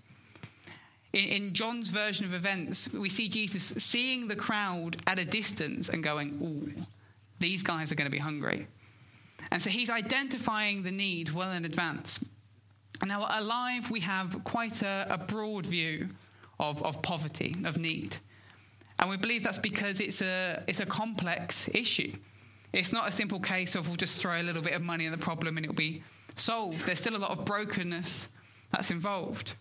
In, 1.14 1.30
in 1.30 1.54
John's 1.54 1.90
version 1.90 2.26
of 2.26 2.34
events, 2.34 2.92
we 2.94 3.10
see 3.10 3.30
Jesus 3.30 3.64
seeing 3.64 4.28
the 4.28 4.36
crowd 4.36 4.98
at 5.08 5.20
a 5.20 5.26
distance 5.26 5.90
and 5.90 6.04
going, 6.04 6.38
Ooh, 6.44 6.84
these 7.40 7.64
guys 7.64 7.92
are 7.92 7.96
going 7.96 8.06
to 8.06 8.12
be 8.12 8.18
hungry. 8.18 8.68
And 9.52 9.62
so 9.62 9.70
he's 9.70 9.90
identifying 9.90 10.84
the 10.84 10.92
need 10.92 11.32
well 11.32 11.52
in 11.52 11.66
advance. 11.66 12.20
Now, 13.06 13.26
Alive, 13.30 13.92
we 13.92 14.00
have 14.02 14.44
quite 14.44 14.82
a, 14.82 15.08
a 15.10 15.18
broad 15.18 15.66
view 15.66 16.10
of, 16.60 16.84
of 16.84 17.02
poverty, 17.02 17.56
of 17.66 17.78
need. 17.78 18.18
And 19.00 19.10
we 19.10 19.18
believe 19.18 19.44
that's 19.44 19.60
because 19.60 20.00
it's 20.00 20.22
a, 20.22 20.64
it's 20.68 20.80
a 20.80 20.86
complex 20.86 21.70
issue. 21.70 22.14
It's 22.74 22.92
not 22.92 23.08
a 23.08 23.12
simple 23.12 23.40
case 23.40 23.76
of 23.76 23.88
we'll 23.88 23.96
just 23.96 24.20
throw 24.20 24.42
a 24.42 24.44
little 24.44 24.62
bit 24.62 24.74
of 24.74 24.82
money 24.82 25.06
at 25.06 25.12
the 25.12 25.18
problem 25.18 25.58
and 25.58 25.66
it'll 25.66 25.76
be 25.76 26.04
solved. 26.36 26.86
There's 26.86 27.00
still 27.00 27.16
a 27.16 27.20
lot 27.20 27.32
of 27.32 27.46
brokenness 27.46 28.28
that's 28.72 28.92
involved. 28.92 29.54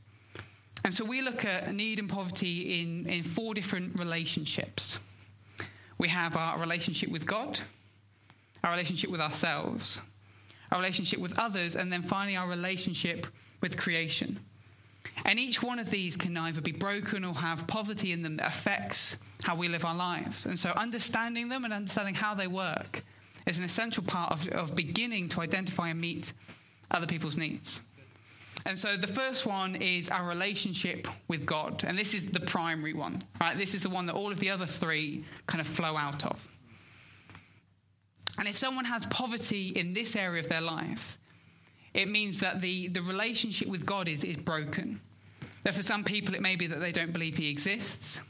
And 0.85 0.95
so 0.95 1.05
we 1.05 1.21
look 1.21 1.45
at 1.45 1.73
need 1.75 1.99
and 1.99 2.09
poverty 2.09 2.81
in, 2.81 3.07
in 3.07 3.23
four 3.23 3.55
different 3.55 3.99
relationships. 3.99 4.99
We 5.99 6.09
have 6.09 6.37
our 6.37 6.59
relationship 6.59 7.11
with 7.11 7.27
God, 7.27 7.61
our 8.67 8.73
relationship 8.73 9.11
with 9.11 9.21
ourselves, 9.21 10.01
our 10.73 10.79
relationship 10.79 11.21
with 11.21 11.39
others, 11.39 11.77
and 11.77 11.93
then 11.93 12.03
finally 12.03 12.37
our 12.37 12.49
relationship 12.49 13.27
with 13.61 13.77
creation. 13.77 14.41
And 15.25 15.39
each 15.39 15.63
one 15.63 15.79
of 15.79 15.91
these 15.91 16.17
can 16.17 16.37
either 16.37 16.61
be 16.61 16.73
broken 16.73 17.25
or 17.25 17.35
have 17.35 17.67
poverty 17.67 18.13
in 18.13 18.23
them 18.23 18.37
that 18.39 18.49
affects 18.49 19.19
how 19.45 19.55
we 19.55 19.69
live 19.69 19.85
our 19.85 19.95
lives. 19.95 20.47
And 20.47 20.59
so 20.59 20.71
understanding 20.77 21.49
them 21.49 21.65
and 21.65 21.73
understanding 21.73 22.17
how 22.17 22.35
they 22.35 22.49
work 22.49 23.05
is 23.47 23.59
an 23.59 23.65
essential 23.65 24.03
part 24.03 24.33
of, 24.33 24.49
of 24.49 24.75
beginning 24.75 25.29
to 25.31 25.41
identify 25.41 25.89
and 25.89 26.01
meet 26.01 26.33
other 26.91 27.07
people's 27.07 27.37
needs. 27.37 27.81
And 28.67 28.77
so 28.77 28.97
the 28.97 29.07
first 29.07 29.47
one 29.47 29.77
is 29.77 30.09
our 30.11 30.29
relationship 30.29 31.07
with 31.29 31.47
God. 31.47 31.85
And 31.87 31.97
this 31.97 32.15
is 32.15 32.27
the 32.33 32.41
primary 32.41 32.95
one, 32.95 33.23
right? 33.41 33.57
This 33.57 33.75
is 33.75 33.83
the 33.83 33.91
one 33.91 34.07
that 34.07 34.17
all 34.17 34.33
of 34.33 34.41
the 34.41 34.51
other 34.51 34.67
three 34.67 35.25
kind 35.47 35.61
of 35.61 35.69
flow 35.69 35.97
out 35.97 36.25
of. 36.27 36.49
And 38.39 38.49
if 38.49 38.57
someone 38.57 38.85
has 38.85 39.07
poverty 39.07 39.69
in 39.75 39.95
this 39.95 40.15
area 40.17 40.41
of 40.41 40.49
their 40.49 40.61
lives, 40.61 41.19
it 41.95 42.09
means 42.09 42.39
that 42.41 42.61
the, 42.61 42.89
the 42.89 43.03
relationship 43.03 43.69
with 43.69 43.87
God 43.87 44.09
is, 44.09 44.23
is 44.23 44.37
broken. 44.37 45.01
That 45.63 45.75
for 45.75 45.83
some 45.83 46.05
people, 46.05 46.35
it 46.35 46.43
may 46.43 46.55
be 46.55 46.67
that 46.67 46.81
they 46.81 46.93
don't 46.93 47.13
believe 47.13 47.37
He 47.37 47.51
exists. 47.51 48.21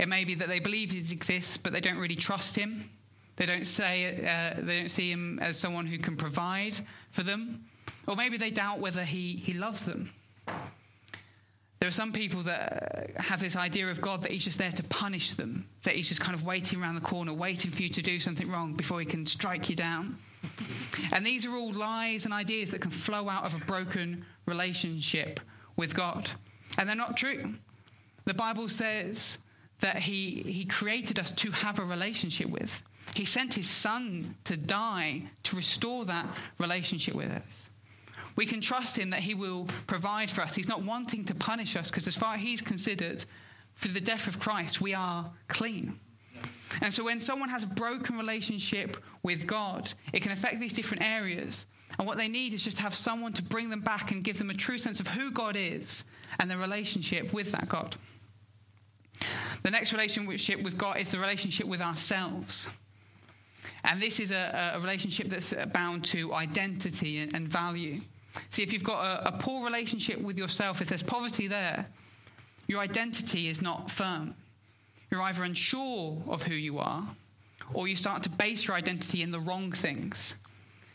It 0.00 0.08
may 0.08 0.24
be 0.24 0.34
that 0.34 0.48
they 0.48 0.60
believe 0.60 0.90
He 0.90 0.98
exists, 1.12 1.56
but 1.56 1.72
they 1.72 1.80
don't 1.80 1.98
really 1.98 2.16
trust 2.16 2.56
Him. 2.56 2.88
They 3.36 3.46
don't 3.46 3.66
say 3.66 4.24
uh, 4.26 4.60
they 4.60 4.78
don't 4.78 4.90
see 4.90 5.10
Him 5.10 5.38
as 5.40 5.58
someone 5.58 5.86
who 5.86 5.98
can 5.98 6.16
provide 6.16 6.76
for 7.10 7.22
them, 7.22 7.64
or 8.06 8.16
maybe 8.16 8.36
they 8.36 8.50
doubt 8.50 8.78
whether 8.78 9.04
He 9.04 9.36
He 9.36 9.52
loves 9.52 9.84
them. 9.84 10.10
There 11.84 11.88
are 11.88 11.92
some 11.92 12.12
people 12.12 12.40
that 12.44 13.18
uh, 13.18 13.22
have 13.22 13.42
this 13.42 13.56
idea 13.56 13.90
of 13.90 14.00
God 14.00 14.22
that 14.22 14.32
He's 14.32 14.46
just 14.46 14.56
there 14.56 14.72
to 14.72 14.82
punish 14.84 15.34
them, 15.34 15.66
that 15.82 15.94
He's 15.94 16.08
just 16.08 16.22
kind 16.22 16.34
of 16.34 16.42
waiting 16.42 16.80
around 16.80 16.94
the 16.94 17.02
corner, 17.02 17.34
waiting 17.34 17.70
for 17.70 17.82
you 17.82 17.90
to 17.90 18.00
do 18.00 18.20
something 18.20 18.50
wrong 18.50 18.72
before 18.72 19.00
He 19.00 19.04
can 19.04 19.26
strike 19.26 19.68
you 19.68 19.76
down. 19.76 20.16
and 21.12 21.26
these 21.26 21.44
are 21.44 21.54
all 21.54 21.74
lies 21.74 22.24
and 22.24 22.32
ideas 22.32 22.70
that 22.70 22.80
can 22.80 22.90
flow 22.90 23.28
out 23.28 23.44
of 23.44 23.52
a 23.52 23.62
broken 23.66 24.24
relationship 24.46 25.40
with 25.76 25.94
God. 25.94 26.30
And 26.78 26.88
they're 26.88 26.96
not 26.96 27.18
true. 27.18 27.52
The 28.24 28.32
Bible 28.32 28.70
says 28.70 29.36
that 29.80 29.98
He, 29.98 30.42
he 30.46 30.64
created 30.64 31.18
us 31.18 31.32
to 31.32 31.50
have 31.50 31.78
a 31.78 31.84
relationship 31.84 32.48
with. 32.48 32.82
He 33.14 33.26
sent 33.26 33.52
His 33.52 33.68
Son 33.68 34.36
to 34.44 34.56
die 34.56 35.24
to 35.42 35.56
restore 35.56 36.06
that 36.06 36.26
relationship 36.58 37.14
with 37.14 37.30
us 37.30 37.68
we 38.36 38.46
can 38.46 38.60
trust 38.60 38.98
him 38.98 39.10
that 39.10 39.20
he 39.20 39.34
will 39.34 39.66
provide 39.86 40.30
for 40.30 40.40
us. 40.42 40.54
He's 40.54 40.68
not 40.68 40.82
wanting 40.82 41.24
to 41.26 41.34
punish 41.34 41.76
us 41.76 41.90
because, 41.90 42.06
as 42.06 42.16
far 42.16 42.34
as 42.34 42.40
he's 42.40 42.62
considered, 42.62 43.24
through 43.76 43.92
the 43.92 44.00
death 44.00 44.26
of 44.26 44.38
Christ, 44.38 44.80
we 44.80 44.94
are 44.94 45.30
clean. 45.48 45.98
And 46.82 46.92
so, 46.92 47.04
when 47.04 47.20
someone 47.20 47.48
has 47.48 47.62
a 47.64 47.68
broken 47.68 48.16
relationship 48.16 48.96
with 49.22 49.46
God, 49.46 49.92
it 50.12 50.20
can 50.22 50.32
affect 50.32 50.60
these 50.60 50.72
different 50.72 51.04
areas. 51.04 51.66
And 51.98 52.08
what 52.08 52.18
they 52.18 52.28
need 52.28 52.52
is 52.52 52.64
just 52.64 52.78
to 52.78 52.82
have 52.82 52.94
someone 52.94 53.32
to 53.34 53.42
bring 53.42 53.70
them 53.70 53.80
back 53.80 54.10
and 54.10 54.24
give 54.24 54.38
them 54.38 54.50
a 54.50 54.54
true 54.54 54.78
sense 54.78 54.98
of 54.98 55.06
who 55.06 55.30
God 55.30 55.56
is 55.56 56.02
and 56.40 56.50
the 56.50 56.56
relationship 56.56 57.32
with 57.32 57.52
that 57.52 57.68
God. 57.68 57.94
The 59.62 59.70
next 59.70 59.92
relationship 59.92 60.60
with 60.62 60.76
God 60.76 60.98
is 60.98 61.10
the 61.10 61.18
relationship 61.18 61.66
with 61.66 61.80
ourselves. 61.80 62.68
And 63.84 64.00
this 64.00 64.18
is 64.18 64.32
a, 64.32 64.72
a 64.74 64.80
relationship 64.80 65.28
that's 65.28 65.54
bound 65.66 66.04
to 66.06 66.34
identity 66.34 67.18
and, 67.18 67.34
and 67.34 67.46
value. 67.46 68.00
See, 68.50 68.62
if 68.62 68.72
you've 68.72 68.84
got 68.84 69.04
a, 69.04 69.28
a 69.28 69.32
poor 69.32 69.64
relationship 69.64 70.20
with 70.20 70.38
yourself, 70.38 70.80
if 70.80 70.88
there's 70.88 71.02
poverty 71.02 71.46
there, 71.46 71.86
your 72.66 72.80
identity 72.80 73.48
is 73.48 73.60
not 73.60 73.90
firm. 73.90 74.34
You're 75.10 75.22
either 75.22 75.44
unsure 75.44 76.22
of 76.26 76.42
who 76.42 76.54
you 76.54 76.78
are, 76.78 77.04
or 77.72 77.88
you 77.88 77.96
start 77.96 78.22
to 78.24 78.30
base 78.30 78.66
your 78.66 78.76
identity 78.76 79.22
in 79.22 79.30
the 79.30 79.40
wrong 79.40 79.70
things. 79.70 80.34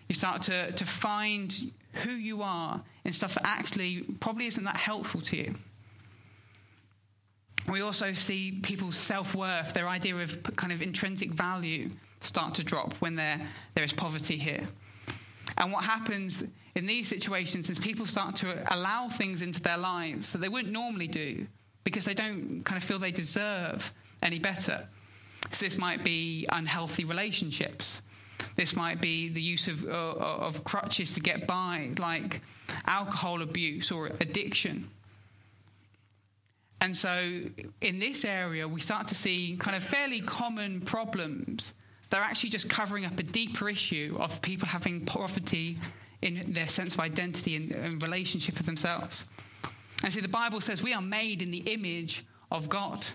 You 0.08 0.15
start 0.15 0.41
to, 0.43 0.72
to 0.72 0.86
find 0.86 1.72
who 1.93 2.12
you 2.12 2.41
are 2.41 2.81
in 3.05 3.12
stuff 3.12 3.36
that 3.36 3.46
actually 3.46 4.03
probably 4.19 4.48
isn't 4.48 4.63
that 4.63 4.77
helpful 4.77 5.22
to 5.22 5.38
you. 5.38 5.55
We 7.69 7.81
also 7.81 8.13
see 8.13 8.60
people's 8.63 8.96
self 8.96 9.36
worth, 9.36 9.74
their 9.74 9.88
idea 9.88 10.15
of 10.15 10.41
kind 10.55 10.74
of 10.74 10.81
intrinsic 10.81 11.31
value, 11.31 11.91
start 12.22 12.55
to 12.55 12.63
drop 12.63 12.93
when 12.96 13.15
there, 13.15 13.39
there 13.75 13.84
is 13.84 13.93
poverty 13.93 14.38
here. 14.38 14.67
And 15.58 15.72
what 15.72 15.84
happens 15.84 16.43
in 16.79 16.86
these 16.86 17.09
situations 17.09 17.69
is 17.69 17.77
people 17.77 18.05
start 18.05 18.38
to 18.38 18.48
allow 18.74 19.09
things 19.09 19.41
into 19.41 19.62
their 19.62 19.77
lives 19.77 20.31
that 20.31 20.38
they 20.38 20.48
wouldn't 20.48 20.71
normally 20.71 21.09
do 21.09 21.45
because 21.83 22.05
they 22.05 22.13
don't 22.13 22.63
kind 22.63 22.81
of 22.81 22.83
feel 22.88 22.98
they 22.98 23.12
deserve 23.12 23.91
any 24.24 24.39
better. 24.39 24.88
So 25.51 25.65
this 25.65 25.77
might 25.77 26.05
be 26.05 26.48
unhealthy 26.53 27.03
relationships. 27.03 28.01
This 28.55 28.77
might 28.77 29.01
be 29.01 29.27
the 29.27 29.41
use 29.41 29.67
of, 29.67 29.83
uh, 29.83 30.15
of 30.48 30.63
crutches 30.63 31.13
to 31.15 31.19
get 31.19 31.45
by, 31.45 31.89
like 32.00 32.39
alcohol 32.88 33.41
abuse 33.41 33.91
or 33.91 34.07
addiction. 34.21 34.89
And 36.79 36.95
so, 36.95 37.12
in 37.81 38.00
this 38.00 38.24
area, 38.24 38.65
we 38.65 38.79
start 38.79 39.07
to 39.07 39.15
see 39.15 39.57
kind 39.59 39.75
of 39.75 39.83
fairly 39.83 40.21
common 40.21 40.79
problems 40.79 41.74
that 42.09 42.21
are 42.21 42.24
actually 42.24 42.51
just 42.51 42.69
covering 42.69 43.03
up 43.03 43.19
a 43.19 43.24
deeper 43.24 43.67
issue 43.67 44.15
of 44.17 44.41
people 44.41 44.69
having 44.69 45.05
poverty 45.05 45.77
in 46.21 46.53
their 46.53 46.67
sense 46.67 46.95
of 46.95 47.01
identity 47.01 47.55
and, 47.55 47.71
and 47.71 48.03
relationship 48.03 48.57
with 48.57 48.65
themselves. 48.65 49.25
And 50.03 50.11
see, 50.11 50.21
the 50.21 50.27
Bible 50.27 50.61
says 50.61 50.81
we 50.81 50.93
are 50.93 51.01
made 51.01 51.41
in 51.41 51.51
the 51.51 51.63
image 51.65 52.25
of 52.51 52.69
God 52.69 53.05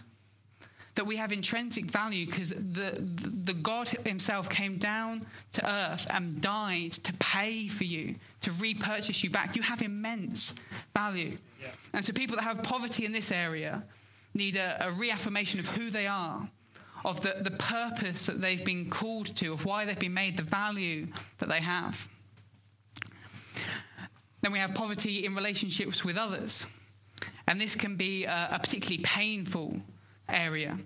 that 0.94 1.04
we 1.04 1.16
have 1.16 1.32
intrinsic 1.32 1.86
value 1.86 2.26
because 2.26 2.50
the, 2.50 2.96
the, 3.00 3.54
God 3.54 3.88
Himself 3.88 4.48
came 4.48 4.76
down 4.76 5.26
to 5.52 5.68
earth 5.68 6.06
and 6.10 6.40
died 6.40 6.92
to 6.92 7.12
pay 7.14 7.66
for 7.66 7.84
you, 7.84 8.14
to 8.42 8.52
repurchase 8.52 9.24
you 9.24 9.30
back. 9.30 9.56
You 9.56 9.62
have 9.62 9.82
immense 9.82 10.54
value. 10.96 11.36
Yeah. 11.60 11.68
And 11.92 12.04
so 12.04 12.12
people 12.12 12.36
that 12.36 12.42
have 12.42 12.62
poverty 12.62 13.04
in 13.04 13.12
this 13.12 13.32
area 13.32 13.82
need 14.34 14.56
a, 14.56 14.86
a 14.86 14.92
reaffirmation 14.92 15.58
of 15.58 15.66
who 15.68 15.90
they 15.90 16.06
are, 16.06 16.48
of 17.04 17.20
the, 17.22 17.36
the 17.40 17.50
purpose 17.50 18.26
that 18.26 18.40
they've 18.40 18.64
been 18.64 18.88
called 18.88 19.34
to, 19.36 19.52
of 19.52 19.64
why 19.64 19.84
they've 19.84 19.98
been 19.98 20.14
made, 20.14 20.36
the 20.36 20.44
value 20.44 21.08
that 21.38 21.48
they 21.48 21.60
have. 21.60 22.08
Then 24.44 24.52
we 24.52 24.58
have 24.58 24.74
poverty 24.74 25.24
in 25.24 25.34
relationships 25.34 26.04
with 26.04 26.18
others. 26.18 26.66
And 27.48 27.58
this 27.58 27.74
can 27.74 27.96
be 27.96 28.26
a, 28.26 28.48
a 28.52 28.58
particularly 28.58 29.02
painful 29.02 29.80
area. 30.28 30.78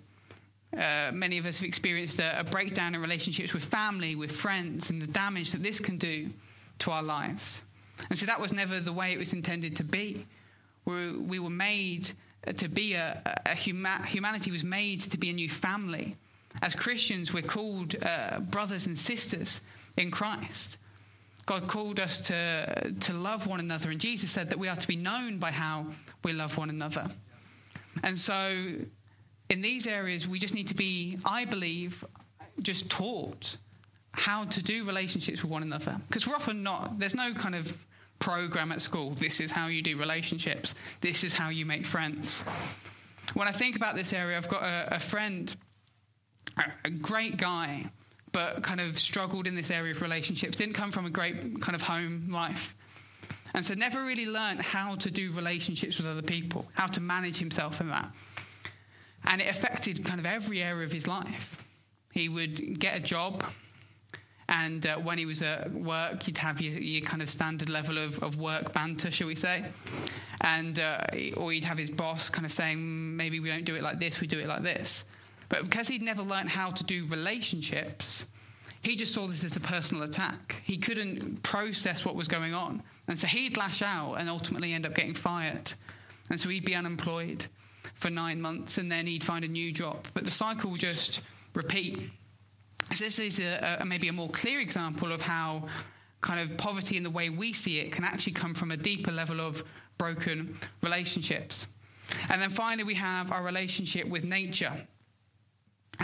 Uh, 0.72 1.10
many 1.12 1.38
of 1.38 1.44
us 1.44 1.58
have 1.58 1.66
experienced 1.66 2.20
a, 2.20 2.38
a, 2.38 2.44
breakdown 2.44 2.94
in 2.94 3.02
relationships 3.02 3.52
with 3.52 3.64
family, 3.64 4.14
with 4.14 4.30
friends, 4.30 4.90
and 4.90 5.02
the 5.02 5.08
damage 5.08 5.50
that 5.50 5.64
this 5.64 5.80
can 5.80 5.98
do 5.98 6.30
to 6.78 6.92
our 6.92 7.02
lives. 7.02 7.64
And 8.08 8.16
so 8.16 8.26
that 8.26 8.40
was 8.40 8.52
never 8.52 8.78
the 8.78 8.92
way 8.92 9.12
it 9.12 9.18
was 9.18 9.32
intended 9.32 9.74
to 9.74 9.82
be. 9.82 10.24
We, 10.84 11.16
we 11.16 11.40
were 11.40 11.50
made 11.50 12.12
to 12.58 12.68
be 12.68 12.94
a, 12.94 13.20
a 13.44 13.56
huma- 13.56 14.06
humanity 14.06 14.52
was 14.52 14.62
made 14.62 15.00
to 15.00 15.18
be 15.18 15.30
a 15.30 15.32
new 15.32 15.48
family. 15.48 16.16
As 16.62 16.76
Christians, 16.76 17.34
we're 17.34 17.42
called 17.42 17.96
uh, 18.04 18.38
brothers 18.38 18.86
and 18.86 18.96
sisters 18.96 19.60
in 19.96 20.12
Christ. 20.12 20.76
God 21.48 21.66
called 21.66 21.98
us 21.98 22.20
to, 22.20 22.92
to 23.00 23.14
love 23.14 23.46
one 23.46 23.58
another, 23.58 23.90
and 23.90 23.98
Jesus 23.98 24.30
said 24.30 24.50
that 24.50 24.58
we 24.58 24.68
are 24.68 24.76
to 24.76 24.86
be 24.86 24.96
known 24.96 25.38
by 25.38 25.50
how 25.50 25.86
we 26.22 26.34
love 26.34 26.58
one 26.58 26.68
another. 26.68 27.06
And 28.02 28.18
so 28.18 28.74
in 29.48 29.62
these 29.62 29.86
areas, 29.86 30.28
we 30.28 30.38
just 30.38 30.54
need 30.54 30.68
to 30.68 30.74
be, 30.74 31.16
I 31.24 31.46
believe, 31.46 32.04
just 32.60 32.90
taught 32.90 33.56
how 34.12 34.44
to 34.44 34.62
do 34.62 34.84
relationships 34.84 35.40
with 35.40 35.50
one 35.50 35.62
another. 35.62 35.98
Because 36.08 36.26
we're 36.26 36.34
often 36.34 36.62
not, 36.62 36.98
there's 36.98 37.14
no 37.14 37.32
kind 37.32 37.54
of 37.54 37.74
program 38.18 38.70
at 38.70 38.82
school. 38.82 39.12
This 39.12 39.40
is 39.40 39.50
how 39.50 39.68
you 39.68 39.80
do 39.80 39.96
relationships, 39.96 40.74
this 41.00 41.24
is 41.24 41.32
how 41.32 41.48
you 41.48 41.64
make 41.64 41.86
friends. 41.86 42.42
When 43.32 43.48
I 43.48 43.52
think 43.52 43.74
about 43.74 43.96
this 43.96 44.12
area, 44.12 44.36
I've 44.36 44.48
got 44.48 44.64
a, 44.64 44.96
a 44.96 44.98
friend, 44.98 45.56
a, 46.58 46.64
a 46.84 46.90
great 46.90 47.38
guy, 47.38 47.90
but 48.32 48.62
kind 48.62 48.80
of 48.80 48.98
struggled 48.98 49.46
in 49.46 49.54
this 49.54 49.70
area 49.70 49.92
of 49.92 50.02
relationships, 50.02 50.56
didn't 50.56 50.74
come 50.74 50.90
from 50.90 51.06
a 51.06 51.10
great 51.10 51.60
kind 51.60 51.74
of 51.74 51.82
home 51.82 52.28
life. 52.30 52.74
And 53.54 53.64
so 53.64 53.74
never 53.74 54.04
really 54.04 54.26
learned 54.26 54.62
how 54.62 54.94
to 54.96 55.10
do 55.10 55.32
relationships 55.32 55.96
with 55.98 56.06
other 56.06 56.22
people, 56.22 56.66
how 56.74 56.86
to 56.88 57.00
manage 57.00 57.38
himself 57.38 57.80
in 57.80 57.88
that. 57.88 58.10
And 59.24 59.40
it 59.40 59.50
affected 59.50 60.04
kind 60.04 60.20
of 60.20 60.26
every 60.26 60.62
area 60.62 60.84
of 60.84 60.92
his 60.92 61.06
life. 61.08 61.64
He 62.12 62.28
would 62.28 62.78
get 62.78 62.96
a 62.96 63.00
job, 63.00 63.44
and 64.48 64.86
uh, 64.86 64.96
when 64.96 65.18
he 65.18 65.26
was 65.26 65.42
at 65.42 65.70
work, 65.72 66.26
you'd 66.26 66.38
have 66.38 66.60
your, 66.60 66.80
your, 66.80 67.02
kind 67.02 67.20
of 67.20 67.28
standard 67.28 67.68
level 67.68 67.98
of, 67.98 68.22
of 68.22 68.38
work 68.38 68.72
banter, 68.72 69.10
shall 69.10 69.26
we 69.26 69.34
say. 69.34 69.64
And, 70.40 70.80
uh, 70.80 70.98
or 71.36 71.52
you'd 71.52 71.64
have 71.64 71.78
his 71.78 71.90
boss 71.90 72.30
kind 72.30 72.46
of 72.46 72.52
saying, 72.52 73.16
maybe 73.16 73.40
we 73.40 73.50
don't 73.50 73.64
do 73.64 73.74
it 73.74 73.82
like 73.82 73.98
this, 73.98 74.20
we 74.20 74.26
do 74.26 74.38
it 74.38 74.46
like 74.46 74.62
this. 74.62 75.04
But 75.48 75.62
because 75.62 75.88
he'd 75.88 76.02
never 76.02 76.22
learned 76.22 76.50
how 76.50 76.70
to 76.70 76.84
do 76.84 77.06
relationships, 77.06 78.26
he 78.82 78.96
just 78.96 79.14
saw 79.14 79.26
this 79.26 79.44
as 79.44 79.56
a 79.56 79.60
personal 79.60 80.04
attack. 80.04 80.62
He 80.64 80.76
couldn't 80.76 81.42
process 81.42 82.04
what 82.04 82.14
was 82.14 82.28
going 82.28 82.54
on. 82.54 82.82
And 83.08 83.18
so 83.18 83.26
he'd 83.26 83.56
lash 83.56 83.82
out 83.82 84.16
and 84.18 84.28
ultimately 84.28 84.72
end 84.72 84.86
up 84.86 84.94
getting 84.94 85.14
fired. 85.14 85.72
And 86.30 86.38
so 86.38 86.48
he'd 86.48 86.64
be 86.64 86.74
unemployed 86.74 87.46
for 87.94 88.10
nine 88.10 88.40
months 88.40 88.78
and 88.78 88.90
then 88.92 89.06
he'd 89.06 89.24
find 89.24 89.44
a 89.44 89.48
new 89.48 89.72
job. 89.72 90.06
But 90.14 90.24
the 90.24 90.30
cycle 90.30 90.74
just 90.74 91.20
repeat. 91.54 91.98
So 92.94 93.04
this 93.04 93.18
is 93.18 93.40
a, 93.40 93.78
a, 93.80 93.84
maybe 93.84 94.08
a 94.08 94.12
more 94.12 94.28
clear 94.28 94.60
example 94.60 95.12
of 95.12 95.22
how 95.22 95.68
kind 96.20 96.40
of 96.40 96.56
poverty 96.56 96.96
in 96.96 97.02
the 97.02 97.10
way 97.10 97.30
we 97.30 97.52
see 97.52 97.80
it 97.80 97.92
can 97.92 98.04
actually 98.04 98.32
come 98.32 98.54
from 98.54 98.70
a 98.70 98.76
deeper 98.76 99.12
level 99.12 99.40
of 99.40 99.62
broken 99.98 100.56
relationships. 100.82 101.66
And 102.30 102.40
then 102.40 102.50
finally, 102.50 102.84
we 102.84 102.94
have 102.94 103.32
our 103.32 103.42
relationship 103.42 104.08
with 104.08 104.24
nature. 104.24 104.72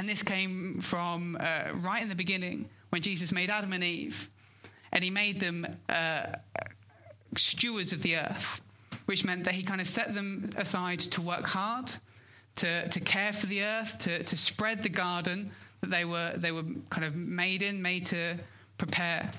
And 0.04 0.08
this 0.10 0.22
came 0.22 0.80
from 0.82 1.38
uh, 1.40 1.70
right 1.76 2.02
in 2.02 2.10
the 2.10 2.14
beginning 2.14 2.68
when 2.90 3.00
Jesus 3.00 3.32
made 3.32 3.48
Adam 3.48 3.72
and 3.72 3.82
Eve, 3.82 4.28
and 4.92 5.02
he 5.02 5.08
made 5.08 5.40
them 5.40 5.66
uh, 5.88 6.26
stewards 7.34 7.94
of 7.94 8.02
the 8.02 8.16
earth 8.16 8.60
which 9.06 9.24
meant 9.24 9.44
that 9.44 9.54
he 9.54 9.62
kind 9.62 9.80
of 9.80 9.86
set 9.86 10.14
them 10.14 10.50
aside 10.56 10.98
to 10.98 11.22
work 11.22 11.46
hard, 11.46 11.90
to, 12.56 12.86
to 12.88 13.00
care 13.00 13.32
for 13.32 13.46
the 13.46 13.62
earth, 13.62 13.98
to, 14.00 14.22
to 14.22 14.36
spread 14.36 14.82
the 14.82 14.88
garden 14.88 15.50
that 15.80 15.90
they 15.90 16.04
were, 16.04 16.32
they 16.36 16.52
were 16.52 16.64
kind 16.90 17.06
of 17.06 17.14
made 17.14 17.62
in, 17.62 17.82
made 17.82 18.06
to 18.06 18.36
prepare. 18.78 19.30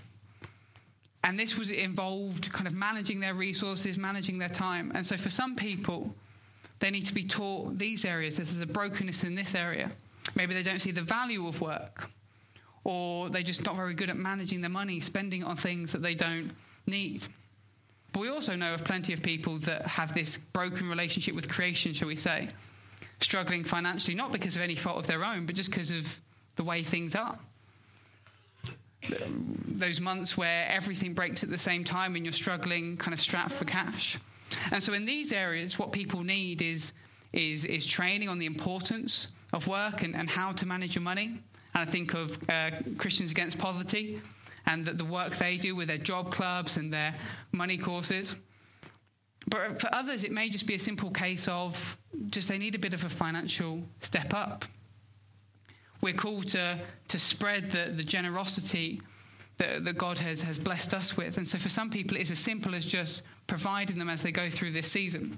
And 1.24 1.40
this 1.40 1.58
was 1.58 1.72
involved 1.72 2.52
kind 2.52 2.68
of 2.68 2.74
managing 2.74 3.20
their 3.20 3.34
resources, 3.34 3.98
managing 3.98 4.38
their 4.38 4.50
time. 4.50 4.92
And 4.94 5.06
so 5.06 5.18
for 5.18 5.30
some 5.30 5.56
people, 5.56 6.14
they 6.80 6.92
need 6.92 7.06
to 7.06 7.14
be 7.14 7.24
taught 7.24 7.80
these 7.80 8.06
areas. 8.06 8.38
There's 8.38 8.60
a 8.60 8.68
brokenness 8.68 9.24
in 9.24 9.34
this 9.34 9.56
area. 9.56 9.92
Maybe 10.36 10.54
they 10.54 10.64
don't 10.64 10.80
see 10.80 10.92
the 10.92 11.02
value 11.02 11.48
of 11.48 11.62
work, 11.62 12.10
or 12.84 13.30
they're 13.30 13.42
just 13.42 13.66
not 13.66 13.76
very 13.76 13.94
good 13.94 14.10
at 14.10 14.18
managing 14.18 14.62
their 14.62 14.70
money, 14.70 15.00
spending 15.00 15.44
on 15.44 15.56
things 15.56 15.92
that 15.94 16.04
they 16.04 16.14
don't 16.14 16.52
need. 16.86 17.24
But 18.12 18.22
we 18.22 18.30
also 18.30 18.56
know 18.56 18.74
of 18.74 18.84
plenty 18.84 19.12
of 19.14 19.22
people 19.22 19.58
that 19.60 19.86
have 19.88 20.14
this 20.14 20.38
broken 20.38 20.90
relationship 20.90 21.36
with 21.36 21.50
creation, 21.50 21.94
shall 21.94 22.08
we 22.08 22.16
say, 22.16 22.48
struggling 23.20 23.64
financially, 23.64 24.16
not 24.16 24.32
because 24.32 24.56
of 24.56 24.62
any 24.62 24.76
fault 24.76 24.98
of 24.98 25.08
their 25.08 25.24
own, 25.24 25.46
but 25.46 25.56
just 25.56 25.70
because 25.70 25.92
of 25.92 26.20
the 26.56 26.64
way 26.64 26.82
things 26.82 27.16
are. 27.16 27.38
Those 29.68 30.02
months 30.02 30.38
where 30.38 30.66
everything 30.70 31.14
breaks 31.14 31.44
at 31.44 31.50
the 31.50 31.58
same 31.58 31.84
time 31.84 32.16
and 32.16 32.26
you're 32.26 32.34
struggling, 32.34 32.98
kind 32.98 33.14
of 33.14 33.20
strapped 33.20 33.52
for 33.52 33.66
cash. 33.66 34.18
And 34.72 34.82
so, 34.82 34.94
in 34.94 35.06
these 35.06 35.32
areas, 35.32 35.78
what 35.78 35.92
people 35.92 36.24
need 36.24 36.62
is, 36.62 36.94
is, 37.34 37.66
is 37.66 37.86
training 37.86 38.30
on 38.30 38.40
the 38.40 38.46
importance 38.46 39.28
of 39.54 39.68
work 39.68 40.04
and, 40.04 40.16
and 40.16 40.30
how 40.30 40.52
to 40.54 40.66
manage 40.66 40.96
your 40.96 41.04
money. 41.04 41.26
And 41.26 41.42
I 41.74 41.86
think 41.86 42.14
of 42.14 42.38
uh, 42.50 42.72
Christians 42.98 43.32
Against 43.32 43.58
Poverty, 43.58 44.22
and 44.68 44.86
the, 44.86 44.94
the 44.94 45.06
work 45.06 45.36
they 45.38 45.58
do 45.58 45.76
with 45.76 45.88
their 45.88 45.98
job 45.98 46.32
clubs 46.32 46.78
and 46.78 46.92
their 46.92 47.16
money 47.52 47.78
courses. 47.78 48.36
But 49.48 49.80
for 49.80 49.94
others, 49.94 50.24
it 50.24 50.32
may 50.32 50.50
just 50.50 50.66
be 50.66 50.74
a 50.76 50.80
simple 50.80 51.12
case 51.12 51.48
of 51.48 51.98
just 52.30 52.50
they 52.50 52.58
need 52.58 52.76
a 52.76 52.80
bit 52.80 52.94
of 52.94 53.06
a 53.06 53.10
financial 53.10 53.84
step 54.02 54.34
up. 54.34 54.66
We're 56.02 56.14
called 56.14 56.48
to, 56.50 56.80
to 57.08 57.20
spread 57.20 57.72
the, 57.72 57.92
the 57.92 58.04
generosity 58.04 59.02
that, 59.58 59.86
that 59.86 59.98
God 59.98 60.18
has, 60.18 60.42
has 60.42 60.60
blessed 60.60 60.94
us 60.94 61.16
with. 61.16 61.38
And 61.38 61.48
so 61.48 61.58
for 61.58 61.70
some 61.70 61.90
people, 61.90 62.18
it's 62.18 62.32
as 62.32 62.40
simple 62.40 62.76
as 62.76 62.86
just 62.86 63.22
providing 63.48 64.00
them 64.00 64.10
as 64.10 64.22
they 64.22 64.32
go 64.32 64.50
through 64.50 64.72
this 64.72 64.92
season. 64.92 65.38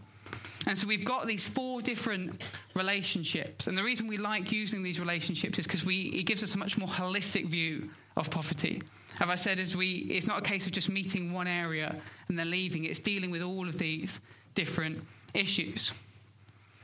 And 0.68 0.78
so 0.78 0.86
we've 0.86 1.06
got 1.06 1.26
these 1.26 1.48
four 1.48 1.82
different 1.82 2.42
relationships. 2.76 3.68
And 3.68 3.78
the 3.78 3.84
reason 3.84 4.06
we 4.06 4.18
like 4.18 4.52
using 4.52 4.84
these 4.84 5.00
relationships 5.00 5.58
is 5.58 5.66
because 5.66 5.84
it 5.88 6.26
gives 6.26 6.44
us 6.44 6.56
a 6.56 6.58
much 6.58 6.78
more 6.78 6.90
holistic 6.90 7.46
view 7.46 7.90
of 8.18 8.30
poverty. 8.30 8.82
As 9.22 9.30
I 9.30 9.36
said, 9.36 9.60
as 9.60 9.78
we, 9.78 10.06
it's 10.10 10.28
not 10.28 10.40
a 10.40 10.42
case 10.42 10.66
of 10.66 10.74
just 10.74 10.90
meeting 10.90 11.32
one 11.32 11.48
area 11.48 11.96
and 12.28 12.38
then 12.38 12.52
leaving. 12.52 12.84
It's 12.84 13.00
dealing 13.00 13.32
with 13.32 13.42
all 13.42 13.66
of 13.66 13.78
these 13.78 14.20
different 14.56 15.02
issues. 15.34 15.94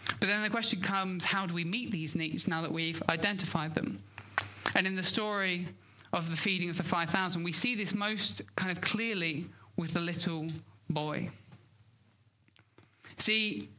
But 0.08 0.30
then 0.30 0.42
the 0.44 0.50
question 0.50 0.80
comes 0.80 1.26
how 1.26 1.46
do 1.46 1.54
we 1.54 1.66
meet 1.66 1.92
these 1.92 2.16
needs 2.16 2.48
now 2.48 2.62
that 2.62 2.72
we've 2.72 3.04
identified 3.10 3.76
them? 3.76 4.02
And 4.76 4.88
in 4.88 4.96
the 4.96 5.04
story 5.04 5.68
of 6.14 6.32
the 6.32 6.38
feeding 6.38 6.70
of 6.70 6.78
the 6.78 6.84
5,000, 6.84 7.44
we 7.44 7.52
see 7.52 7.76
this 7.76 7.94
most 7.94 8.44
kind 8.56 8.72
of 8.72 8.80
clearly 8.80 9.46
with 9.76 9.92
the 9.92 10.00
little 10.00 10.48
boy. 10.90 11.30
See, 13.18 13.70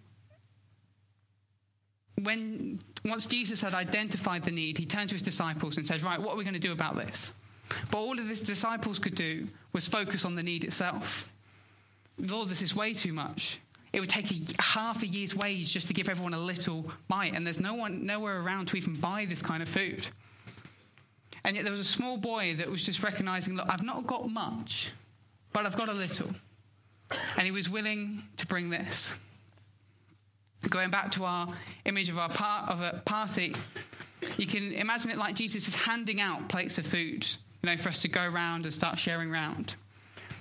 when 2.22 2.78
once 3.04 3.26
Jesus 3.26 3.60
had 3.60 3.74
identified 3.74 4.44
the 4.44 4.50
need, 4.50 4.78
he 4.78 4.86
turned 4.86 5.08
to 5.10 5.14
his 5.14 5.22
disciples 5.22 5.76
and 5.76 5.86
said, 5.86 6.02
Right, 6.02 6.18
what 6.18 6.30
are 6.30 6.36
we 6.36 6.44
going 6.44 6.54
to 6.54 6.60
do 6.60 6.72
about 6.72 6.96
this? 6.96 7.32
But 7.90 7.98
all 7.98 8.18
of 8.18 8.28
his 8.28 8.40
disciples 8.40 8.98
could 8.98 9.14
do 9.14 9.48
was 9.72 9.88
focus 9.88 10.24
on 10.24 10.34
the 10.34 10.42
need 10.42 10.64
itself. 10.64 11.28
Lord, 12.18 12.48
this 12.48 12.62
is 12.62 12.74
way 12.74 12.92
too 12.92 13.12
much. 13.12 13.58
It 13.92 14.00
would 14.00 14.10
take 14.10 14.30
a 14.30 14.62
half 14.62 15.02
a 15.02 15.06
year's 15.06 15.36
wage 15.36 15.72
just 15.72 15.88
to 15.88 15.94
give 15.94 16.08
everyone 16.08 16.34
a 16.34 16.38
little 16.38 16.90
bite, 17.08 17.34
and 17.34 17.46
there's 17.46 17.60
no 17.60 17.74
one 17.74 18.04
nowhere 18.04 18.40
around 18.40 18.66
to 18.66 18.76
even 18.76 18.94
buy 18.96 19.24
this 19.24 19.42
kind 19.42 19.62
of 19.62 19.68
food. 19.68 20.06
And 21.44 21.54
yet 21.54 21.64
there 21.64 21.70
was 21.70 21.80
a 21.80 21.84
small 21.84 22.16
boy 22.16 22.54
that 22.58 22.70
was 22.70 22.82
just 22.82 23.02
recognizing, 23.02 23.54
look, 23.54 23.66
I've 23.68 23.82
not 23.82 24.06
got 24.06 24.28
much, 24.30 24.90
but 25.52 25.66
I've 25.66 25.76
got 25.76 25.88
a 25.88 25.92
little. 25.92 26.30
And 27.36 27.46
he 27.46 27.52
was 27.52 27.68
willing 27.68 28.22
to 28.36 28.46
bring 28.46 28.70
this. 28.70 29.14
Going 30.68 30.90
back 30.90 31.10
to 31.12 31.24
our 31.24 31.48
image 31.84 32.08
of 32.08 32.18
our 32.18 32.28
part 32.28 32.70
of 32.70 32.80
a 32.80 33.02
party, 33.04 33.54
you 34.38 34.46
can 34.46 34.72
imagine 34.72 35.10
it 35.10 35.18
like 35.18 35.34
Jesus 35.34 35.68
is 35.68 35.84
handing 35.84 36.20
out 36.20 36.48
plates 36.48 36.78
of 36.78 36.86
food, 36.86 37.26
you 37.62 37.70
know, 37.70 37.76
for 37.76 37.90
us 37.90 38.02
to 38.02 38.08
go 38.08 38.26
around 38.26 38.64
and 38.64 38.72
start 38.72 38.98
sharing 38.98 39.30
around. 39.30 39.74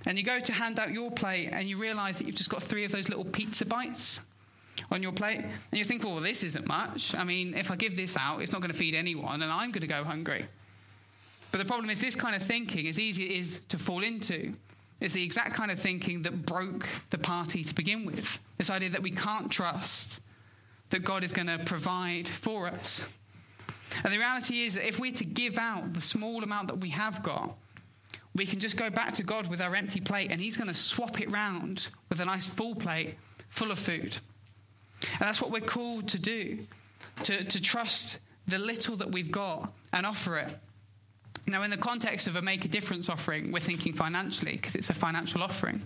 And 0.06 0.18
you 0.18 0.24
go 0.24 0.40
to 0.40 0.52
hand 0.54 0.80
out 0.80 0.92
your 0.92 1.12
plate 1.12 1.50
and 1.52 1.66
you 1.66 1.78
realize 1.78 2.18
that 2.18 2.26
you've 2.26 2.36
just 2.36 2.50
got 2.50 2.64
three 2.64 2.86
of 2.86 2.92
those 2.92 3.10
little 3.10 3.26
pizza 3.26 3.66
bites 3.66 4.20
on 4.92 5.02
your 5.02 5.12
plate. 5.12 5.40
And 5.40 5.78
you 5.78 5.84
think, 5.84 6.04
well, 6.04 6.16
this 6.18 6.44
isn't 6.44 6.68
much. 6.68 7.16
I 7.16 7.24
mean, 7.24 7.54
if 7.54 7.72
I 7.72 7.76
give 7.76 7.96
this 7.96 8.18
out, 8.18 8.42
it's 8.42 8.52
not 8.52 8.62
going 8.62 8.72
to 8.72 8.78
feed 8.78 8.96
anyone 8.96 9.42
and 9.42 9.52
I'm 9.52 9.72
going 9.72 9.82
to 9.82 9.88
go 9.88 10.04
hungry. 10.04 10.46
But 11.52 11.60
the 11.60 11.66
problem 11.66 11.92
is, 11.92 12.02
this 12.02 12.16
kind 12.16 12.36
of 12.36 12.42
thinking, 12.42 12.88
as 12.88 13.00
easy 13.00 13.26
it 13.26 13.34
is 13.34 13.60
to 13.70 13.78
fall 13.78 14.04
into, 14.04 14.54
is 15.00 15.14
the 15.14 15.24
exact 15.24 15.54
kind 15.54 15.72
of 15.72 15.80
thinking 15.80 16.22
that 16.24 16.46
broke 16.46 16.88
the 17.10 17.18
party 17.18 17.64
to 17.64 17.76
begin 17.76 18.06
with. 18.06 18.40
This 18.58 18.70
idea 18.70 18.90
that 18.90 19.02
we 19.02 19.12
can't 19.12 19.52
trust 19.52 20.22
that 20.90 21.04
God 21.04 21.24
is 21.24 21.34
going 21.34 21.48
to 21.48 21.60
provide 21.60 22.28
for 22.28 22.68
us. 22.68 23.04
And 24.04 24.14
the 24.14 24.18
reality 24.18 24.62
is 24.62 24.76
that 24.76 24.88
if 24.88 25.00
we're 25.00 25.12
to 25.14 25.26
give 25.26 25.58
out 25.58 25.94
the 25.94 26.02
small 26.02 26.44
amount 26.44 26.68
that 26.68 26.80
we 26.80 26.90
have 26.90 27.22
got, 27.24 27.56
we 28.36 28.46
can 28.46 28.60
just 28.60 28.78
go 28.78 28.90
back 28.90 29.14
to 29.14 29.24
God 29.24 29.48
with 29.48 29.62
our 29.62 29.76
empty 29.76 30.02
plate 30.02 30.32
and 30.32 30.42
He's 30.42 30.58
going 30.58 30.68
to 30.68 30.74
swap 30.74 31.20
it 31.22 31.30
round 31.32 31.88
with 32.10 32.20
a 32.20 32.26
nice 32.26 32.48
full 32.48 32.76
plate 32.76 33.16
full 33.50 33.72
of 33.72 33.78
food. 33.78 34.18
And 35.12 35.22
that's 35.22 35.42
what 35.42 35.52
we're 35.52 35.62
called 35.62 36.08
to 36.10 36.20
do 36.20 36.66
to, 37.24 37.44
to 37.44 37.62
trust 37.62 38.20
the 38.48 38.58
little 38.58 38.96
that 38.96 39.12
we've 39.12 39.32
got 39.32 39.72
and 39.92 40.06
offer 40.06 40.38
it. 40.38 40.58
Now, 41.46 41.64
in 41.64 41.72
the 41.72 41.78
context 41.78 42.28
of 42.28 42.36
a 42.36 42.42
make 42.42 42.64
a 42.64 42.70
difference 42.70 43.10
offering, 43.10 43.52
we're 43.52 43.60
thinking 43.60 43.94
financially 43.94 44.54
because 44.54 44.76
it's 44.76 44.90
a 44.90 44.94
financial 44.94 45.44
offering. 45.44 45.82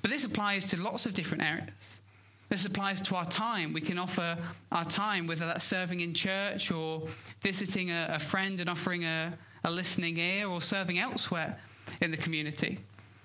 But 0.00 0.10
this 0.10 0.24
applies 0.24 0.66
to 0.68 0.82
lots 0.82 1.06
of 1.06 1.14
different 1.14 1.44
areas. 1.44 2.00
This 2.48 2.66
applies 2.66 3.00
to 3.02 3.14
our 3.14 3.24
time. 3.26 3.72
We 3.72 3.80
can 3.80 3.98
offer 3.98 4.36
our 4.70 4.84
time, 4.84 5.26
whether 5.26 5.46
that's 5.46 5.64
serving 5.64 6.00
in 6.00 6.12
church 6.12 6.70
or 6.70 7.08
visiting 7.40 7.90
a, 7.90 8.08
a 8.10 8.18
friend 8.18 8.60
and 8.60 8.68
offering 8.68 9.04
a, 9.04 9.32
a, 9.64 9.70
listening 9.70 10.18
ear 10.18 10.48
or 10.48 10.60
serving 10.60 10.98
elsewhere 10.98 11.58
in 12.02 12.10
the 12.10 12.16
community. 12.18 12.78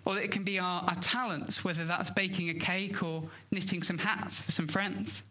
Or 0.06 0.18
it 0.18 0.32
can 0.32 0.44
be 0.44 0.60
our, 0.60 0.82
our 0.84 0.96
talents, 0.96 1.64
whether 1.64 1.84
that's 1.84 2.10
baking 2.10 2.50
a 2.50 2.54
cake 2.54 3.04
or 3.04 3.24
knitting 3.52 3.84
some 3.84 3.98
hats 3.98 4.40
for 4.40 4.52
some 4.52 4.68
friends. 4.68 5.24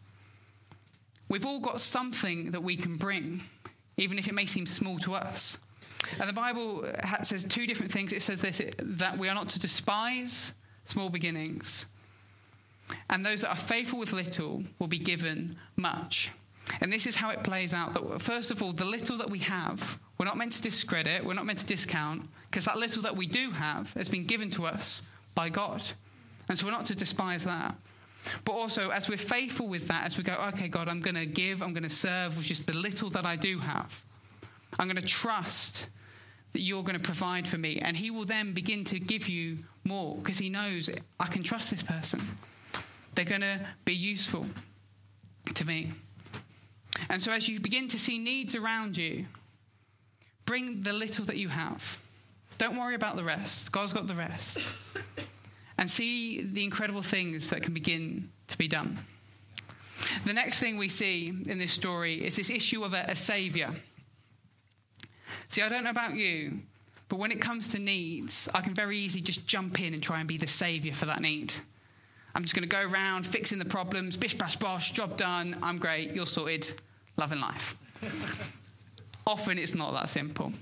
We've 1.28 1.46
all 1.46 1.60
got 1.60 1.80
something 1.80 2.50
that 2.50 2.62
we 2.62 2.76
can 2.76 2.98
bring, 2.98 3.42
even 3.96 4.18
if 4.18 4.28
it 4.28 4.34
may 4.34 4.46
seem 4.46 4.66
small 4.66 4.98
to 5.00 5.14
us. 5.14 5.56
And 6.20 6.28
the 6.28 6.34
Bible 6.34 6.84
uh, 6.86 7.22
says 7.22 7.44
two 7.44 7.66
different 7.66 7.92
things. 7.92 8.12
It 8.12 8.22
says 8.22 8.40
this 8.40 8.60
that 8.78 9.18
we 9.18 9.28
are 9.28 9.34
not 9.34 9.48
to 9.50 9.60
despise 9.60 10.52
small 10.84 11.08
beginnings, 11.08 11.86
and 13.10 13.24
those 13.24 13.42
that 13.42 13.50
are 13.50 13.56
faithful 13.56 13.98
with 13.98 14.12
little 14.12 14.62
will 14.78 14.88
be 14.88 14.98
given 14.98 15.56
much. 15.76 16.30
And 16.80 16.92
this 16.92 17.06
is 17.06 17.16
how 17.16 17.30
it 17.30 17.42
plays 17.44 17.72
out 17.72 17.94
that, 17.94 18.20
first 18.20 18.50
of 18.50 18.62
all, 18.62 18.72
the 18.72 18.84
little 18.84 19.16
that 19.18 19.30
we 19.30 19.38
have, 19.40 19.98
we're 20.18 20.26
not 20.26 20.36
meant 20.36 20.52
to 20.52 20.62
discredit, 20.62 21.24
we're 21.24 21.34
not 21.34 21.46
meant 21.46 21.60
to 21.60 21.66
discount, 21.66 22.28
because 22.50 22.64
that 22.64 22.76
little 22.76 23.02
that 23.02 23.16
we 23.16 23.26
do 23.26 23.50
have 23.50 23.92
has 23.94 24.08
been 24.08 24.24
given 24.24 24.50
to 24.52 24.66
us 24.66 25.02
by 25.34 25.48
God. 25.48 25.82
And 26.48 26.58
so 26.58 26.66
we're 26.66 26.72
not 26.72 26.86
to 26.86 26.96
despise 26.96 27.44
that. 27.44 27.76
But 28.44 28.52
also, 28.52 28.90
as 28.90 29.08
we're 29.08 29.16
faithful 29.16 29.68
with 29.68 29.86
that, 29.88 30.06
as 30.06 30.16
we 30.16 30.24
go, 30.24 30.34
okay, 30.48 30.68
God, 30.68 30.88
I'm 30.88 31.00
going 31.00 31.14
to 31.14 31.26
give, 31.26 31.62
I'm 31.62 31.72
going 31.72 31.84
to 31.84 31.90
serve 31.90 32.36
with 32.36 32.46
just 32.46 32.66
the 32.66 32.76
little 32.76 33.10
that 33.10 33.24
I 33.24 33.36
do 33.36 33.58
have. 33.58 34.04
I'm 34.78 34.88
going 34.88 34.96
to 34.96 35.06
trust 35.06 35.88
that 36.56 36.62
you're 36.62 36.82
going 36.82 36.96
to 36.96 37.02
provide 37.02 37.46
for 37.46 37.58
me. 37.58 37.78
And 37.82 37.94
he 37.94 38.10
will 38.10 38.24
then 38.24 38.54
begin 38.54 38.82
to 38.84 38.98
give 38.98 39.28
you 39.28 39.58
more 39.84 40.16
because 40.16 40.38
he 40.38 40.48
knows 40.48 40.88
I 41.20 41.26
can 41.26 41.42
trust 41.42 41.70
this 41.70 41.82
person. 41.82 42.22
They're 43.14 43.26
going 43.26 43.42
to 43.42 43.60
be 43.84 43.92
useful 43.92 44.46
to 45.52 45.66
me. 45.66 45.92
And 47.10 47.20
so, 47.20 47.30
as 47.30 47.46
you 47.46 47.60
begin 47.60 47.88
to 47.88 47.98
see 47.98 48.18
needs 48.18 48.54
around 48.54 48.96
you, 48.96 49.26
bring 50.46 50.82
the 50.82 50.94
little 50.94 51.26
that 51.26 51.36
you 51.36 51.48
have. 51.48 51.98
Don't 52.56 52.78
worry 52.78 52.94
about 52.94 53.16
the 53.16 53.24
rest. 53.24 53.70
God's 53.70 53.92
got 53.92 54.06
the 54.06 54.14
rest. 54.14 54.70
And 55.76 55.90
see 55.90 56.40
the 56.40 56.64
incredible 56.64 57.02
things 57.02 57.50
that 57.50 57.62
can 57.62 57.74
begin 57.74 58.30
to 58.48 58.56
be 58.56 58.66
done. 58.66 58.98
The 60.24 60.32
next 60.32 60.58
thing 60.58 60.78
we 60.78 60.88
see 60.88 61.28
in 61.46 61.58
this 61.58 61.72
story 61.72 62.14
is 62.14 62.34
this 62.34 62.48
issue 62.48 62.82
of 62.82 62.94
a, 62.94 63.04
a 63.08 63.16
savior. 63.16 63.74
See, 65.48 65.62
I 65.62 65.68
don't 65.68 65.84
know 65.84 65.90
about 65.90 66.14
you, 66.14 66.60
but 67.08 67.18
when 67.18 67.30
it 67.30 67.40
comes 67.40 67.70
to 67.72 67.78
needs, 67.78 68.48
I 68.54 68.60
can 68.60 68.74
very 68.74 68.96
easily 68.96 69.22
just 69.22 69.46
jump 69.46 69.80
in 69.80 69.94
and 69.94 70.02
try 70.02 70.18
and 70.18 70.28
be 70.28 70.36
the 70.36 70.46
savior 70.46 70.92
for 70.92 71.06
that 71.06 71.20
need. 71.20 71.54
I'm 72.34 72.42
just 72.42 72.54
going 72.54 72.68
to 72.68 72.76
go 72.76 72.86
around 72.86 73.26
fixing 73.26 73.58
the 73.58 73.64
problems, 73.64 74.16
bish 74.16 74.34
bash 74.34 74.56
bosh, 74.56 74.92
job 74.92 75.16
done, 75.16 75.56
I'm 75.62 75.78
great, 75.78 76.12
you're 76.12 76.26
sorted, 76.26 76.70
loving 77.16 77.40
life. 77.40 77.76
Often 79.26 79.58
it's 79.58 79.74
not 79.74 79.92
that 79.94 80.10
simple. 80.10 80.52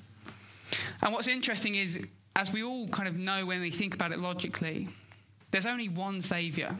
And 1.02 1.12
what's 1.12 1.28
interesting 1.28 1.74
is, 1.74 2.06
as 2.36 2.52
we 2.52 2.62
all 2.62 2.88
kind 2.88 3.08
of 3.08 3.18
know 3.18 3.44
when 3.46 3.60
we 3.60 3.70
think 3.70 3.94
about 3.94 4.12
it 4.12 4.20
logically, 4.20 4.88
there's 5.50 5.66
only 5.66 5.88
one 5.88 6.20
Saviour, 6.20 6.76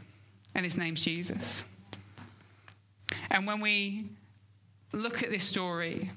and 0.55 0.65
his 0.65 0.77
name's 0.77 1.03
Jesus. 1.03 1.65
And 3.31 3.47
when 3.47 3.61
we 3.61 4.05
look 4.93 5.23
at 5.23 5.31
this 5.31 5.45
story, 5.45 6.11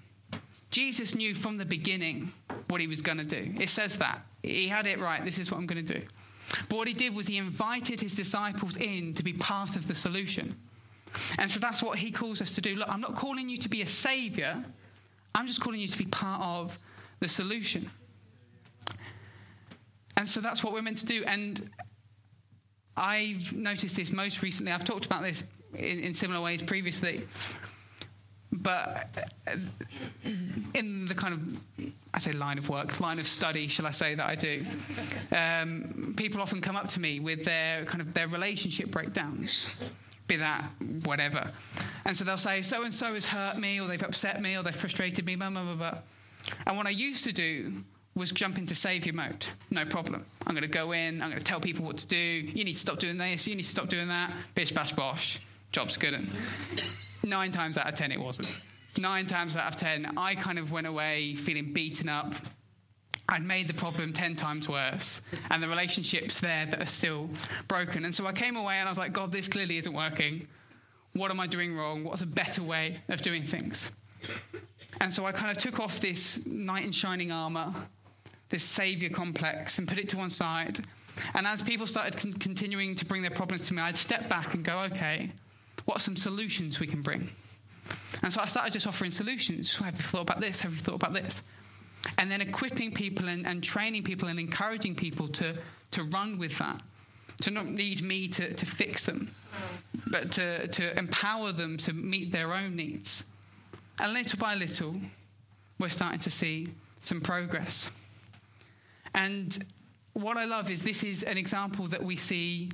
Jesus 0.77 1.15
knew 1.15 1.33
from 1.33 1.57
the 1.57 1.65
beginning 1.65 2.31
what 2.67 2.81
he 2.81 2.85
was 2.85 3.01
going 3.01 3.17
to 3.17 3.25
do. 3.25 3.51
It 3.59 3.67
says 3.67 3.97
that. 3.97 4.21
He 4.43 4.67
had 4.67 4.85
it 4.85 4.99
right. 4.99 5.25
This 5.25 5.39
is 5.39 5.49
what 5.49 5.57
I'm 5.57 5.65
going 5.65 5.83
to 5.83 5.93
do. 5.99 6.05
But 6.69 6.77
what 6.77 6.87
he 6.87 6.93
did 6.93 7.15
was 7.15 7.25
he 7.25 7.39
invited 7.39 7.99
his 7.99 8.15
disciples 8.15 8.77
in 8.77 9.15
to 9.15 9.23
be 9.23 9.33
part 9.33 9.75
of 9.75 9.87
the 9.87 9.95
solution. 9.95 10.55
And 11.39 11.49
so 11.49 11.59
that's 11.59 11.81
what 11.81 11.97
he 11.97 12.11
calls 12.11 12.43
us 12.43 12.53
to 12.53 12.61
do. 12.61 12.75
Look, 12.75 12.87
I'm 12.89 13.01
not 13.01 13.15
calling 13.15 13.49
you 13.49 13.57
to 13.57 13.69
be 13.69 13.81
a 13.81 13.87
savior, 13.87 14.63
I'm 15.33 15.47
just 15.47 15.61
calling 15.61 15.79
you 15.79 15.87
to 15.87 15.97
be 15.97 16.05
part 16.05 16.43
of 16.43 16.77
the 17.21 17.27
solution. 17.27 17.89
And 20.15 20.27
so 20.29 20.41
that's 20.41 20.63
what 20.63 20.73
we're 20.73 20.83
meant 20.83 20.99
to 20.99 21.07
do. 21.07 21.23
And 21.25 21.71
I've 22.95 23.51
noticed 23.51 23.95
this 23.95 24.11
most 24.11 24.43
recently. 24.43 24.71
I've 24.71 24.85
talked 24.85 25.07
about 25.07 25.23
this 25.23 25.43
in, 25.73 26.01
in 26.01 26.13
similar 26.13 26.39
ways 26.39 26.61
previously 26.61 27.25
but 28.51 29.09
in 30.73 31.05
the 31.05 31.13
kind 31.15 31.33
of 31.33 31.83
I 32.13 32.19
say 32.19 32.31
line 32.31 32.57
of 32.57 32.69
work, 32.69 32.99
line 32.99 33.19
of 33.19 33.27
study, 33.27 33.67
shall 33.67 33.85
I 33.85 33.91
say 33.91 34.15
that 34.15 34.25
I 34.25 34.35
do? 34.35 34.65
Um, 35.31 36.13
people 36.17 36.41
often 36.41 36.61
come 36.61 36.75
up 36.75 36.87
to 36.89 36.99
me 36.99 37.19
with 37.19 37.45
their 37.45 37.85
kind 37.85 38.01
of 38.01 38.13
their 38.13 38.27
relationship 38.27 38.89
breakdowns, 38.89 39.67
be 40.27 40.37
that 40.37 40.63
whatever, 41.03 41.51
and 42.05 42.15
so 42.15 42.23
they'll 42.23 42.37
say 42.37 42.61
so 42.61 42.83
and 42.83 42.93
so 42.93 43.13
has 43.13 43.25
hurt 43.25 43.57
me, 43.57 43.79
or 43.79 43.87
they've 43.87 44.01
upset 44.01 44.41
me, 44.41 44.57
or 44.57 44.63
they've 44.63 44.75
frustrated 44.75 45.25
me, 45.25 45.35
blah 45.35 45.49
blah 45.49 45.63
blah 45.63 45.75
blah. 45.75 45.97
And 46.65 46.77
what 46.77 46.87
I 46.87 46.91
used 46.91 47.25
to 47.25 47.33
do 47.33 47.83
was 48.15 48.31
jump 48.31 48.57
into 48.57 48.73
savior 48.73 49.13
mode. 49.13 49.45
No 49.69 49.85
problem. 49.85 50.25
I'm 50.45 50.53
going 50.53 50.63
to 50.63 50.67
go 50.67 50.91
in. 50.91 51.21
I'm 51.21 51.29
going 51.29 51.37
to 51.37 51.43
tell 51.43 51.59
people 51.59 51.85
what 51.85 51.97
to 51.97 52.07
do. 52.07 52.17
You 52.17 52.63
need 52.63 52.73
to 52.73 52.79
stop 52.79 52.99
doing 52.99 53.17
this. 53.17 53.47
You 53.47 53.55
need 53.55 53.63
to 53.63 53.69
stop 53.69 53.89
doing 53.89 54.07
that. 54.07 54.31
Bish 54.55 54.71
bash 54.71 54.93
bosh. 54.93 55.39
Job's 55.71 55.97
good. 55.97 56.27
Nine 57.23 57.51
times 57.51 57.77
out 57.77 57.87
of 57.87 57.95
ten, 57.95 58.11
it 58.11 58.19
wasn't. 58.19 58.61
Nine 58.97 59.25
times 59.25 59.55
out 59.55 59.67
of 59.67 59.75
ten, 59.75 60.11
I 60.17 60.35
kind 60.35 60.59
of 60.59 60.71
went 60.71 60.87
away 60.87 61.35
feeling 61.35 61.73
beaten 61.73 62.09
up. 62.09 62.33
I'd 63.29 63.43
made 63.43 63.67
the 63.67 63.73
problem 63.73 64.13
10 64.13 64.37
times 64.37 64.69
worse, 64.69 65.21
and 65.51 65.61
the 65.61 65.67
relationships 65.67 66.39
there 66.39 66.65
that 66.67 66.81
are 66.81 66.85
still 66.85 67.29
broken. 67.67 68.05
And 68.05 68.15
so 68.15 68.25
I 68.25 68.31
came 68.31 68.55
away 68.55 68.75
and 68.75 68.87
I 68.87 68.91
was 68.91 68.97
like, 68.97 69.11
God, 69.11 69.33
this 69.33 69.49
clearly 69.49 69.77
isn't 69.77 69.93
working. 69.93 70.47
What 71.11 71.29
am 71.29 71.39
I 71.39 71.47
doing 71.47 71.75
wrong? 71.75 72.05
What's 72.05 72.21
a 72.21 72.27
better 72.27 72.63
way 72.63 72.99
of 73.09 73.21
doing 73.21 73.43
things? 73.43 73.91
And 75.01 75.11
so 75.13 75.25
I 75.25 75.31
kind 75.31 75.51
of 75.51 75.61
took 75.61 75.79
off 75.79 75.99
this 75.99 76.45
knight 76.45 76.85
in 76.85 76.91
shining 76.91 77.31
armor, 77.31 77.73
this 78.49 78.63
savior 78.63 79.09
complex, 79.09 79.77
and 79.77 79.87
put 79.87 79.99
it 79.99 80.07
to 80.09 80.17
one 80.17 80.29
side. 80.29 80.79
And 81.33 81.45
as 81.45 81.61
people 81.61 81.85
started 81.85 82.17
con- 82.17 82.33
continuing 82.33 82.95
to 82.95 83.05
bring 83.05 83.21
their 83.21 83.31
problems 83.31 83.67
to 83.67 83.73
me, 83.73 83.81
I'd 83.81 83.97
step 83.97 84.29
back 84.29 84.53
and 84.53 84.63
go, 84.63 84.79
okay, 84.91 85.31
what 85.87 85.95
are 85.95 85.99
some 86.01 86.17
solutions 86.17 86.81
we 86.81 86.85
can 86.85 87.01
bring? 87.01 87.29
And 88.21 88.31
so 88.31 88.41
I 88.41 88.47
started 88.47 88.73
just 88.73 88.85
offering 88.85 89.09
solutions. 89.09 89.77
Have 89.77 89.95
you 89.95 90.01
thought 90.01 90.23
about 90.23 90.41
this? 90.41 90.59
Have 90.59 90.71
you 90.71 90.79
thought 90.79 90.95
about 90.95 91.13
this? 91.13 91.41
And 92.17 92.29
then 92.29 92.41
equipping 92.41 92.91
people 92.91 93.29
and, 93.29 93.47
and 93.47 93.63
training 93.63 94.03
people 94.03 94.27
and 94.27 94.37
encouraging 94.37 94.95
people 94.95 95.29
to, 95.29 95.55
to 95.91 96.03
run 96.03 96.37
with 96.37 96.57
that, 96.57 96.81
to 97.43 97.51
not 97.51 97.67
need 97.67 98.01
me 98.01 98.27
to, 98.27 98.53
to 98.53 98.65
fix 98.65 99.05
them, 99.05 99.33
but 100.11 100.29
to, 100.33 100.67
to 100.67 100.99
empower 100.99 101.53
them 101.53 101.77
to 101.77 101.93
meet 101.93 102.33
their 102.33 102.51
own 102.51 102.75
needs. 102.75 103.23
And 103.97 104.11
little 104.11 104.37
by 104.37 104.55
little, 104.55 104.93
we're 105.79 105.87
starting 105.87 106.19
to 106.19 106.29
see 106.29 106.67
some 107.01 107.21
progress. 107.21 107.89
And 109.15 109.57
what 110.11 110.35
I 110.35 110.43
love 110.43 110.69
is 110.69 110.83
this 110.83 111.01
is 111.01 111.23
an 111.23 111.37
example 111.37 111.85
that 111.85 112.03
we 112.03 112.17
see 112.17 112.71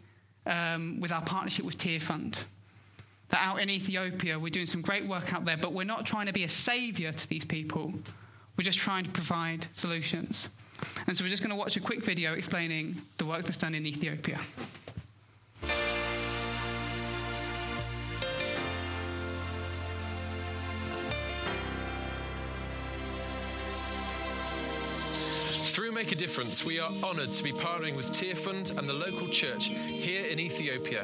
um, 0.47 0.99
with 0.99 1.11
our 1.11 1.21
partnership 1.21 1.63
with 1.63 1.77
Tearfund 1.77 2.43
that 3.33 3.47
out 3.47 3.61
in 3.61 3.69
Ethiopia, 3.69 4.39
we're 4.39 4.49
doing 4.49 4.65
some 4.65 4.81
great 4.81 5.05
work 5.05 5.33
out 5.33 5.43
there, 5.43 5.57
but 5.57 5.73
we're 5.73 5.83
not 5.83 6.05
trying 6.05 6.27
to 6.27 6.33
be 6.33 6.43
a 6.43 6.49
savior 6.49 7.11
to 7.11 7.29
these 7.29 7.43
people. 7.43 7.93
We're 8.57 8.63
just 8.63 8.77
trying 8.77 9.03
to 9.05 9.09
provide 9.09 9.67
solutions. 9.73 10.49
And 11.07 11.17
so 11.17 11.23
we're 11.23 11.29
just 11.29 11.41
going 11.41 11.51
to 11.51 11.57
watch 11.57 11.75
a 11.75 11.81
quick 11.81 12.03
video 12.03 12.33
explaining 12.33 13.01
the 13.17 13.25
work 13.25 13.43
that's 13.43 13.57
done 13.57 13.73
in 13.73 13.85
Ethiopia. 13.85 14.39
A 26.13 26.15
Difference, 26.15 26.63
we 26.63 26.79
are 26.79 26.91
honoured 27.03 27.31
to 27.31 27.43
be 27.43 27.51
partnering 27.51 27.97
with 27.97 28.11
Tearfund 28.11 28.77
and 28.77 28.87
the 28.87 28.93
local 28.93 29.25
church 29.25 29.69
here 29.69 30.27
in 30.27 30.39
Ethiopia 30.39 31.03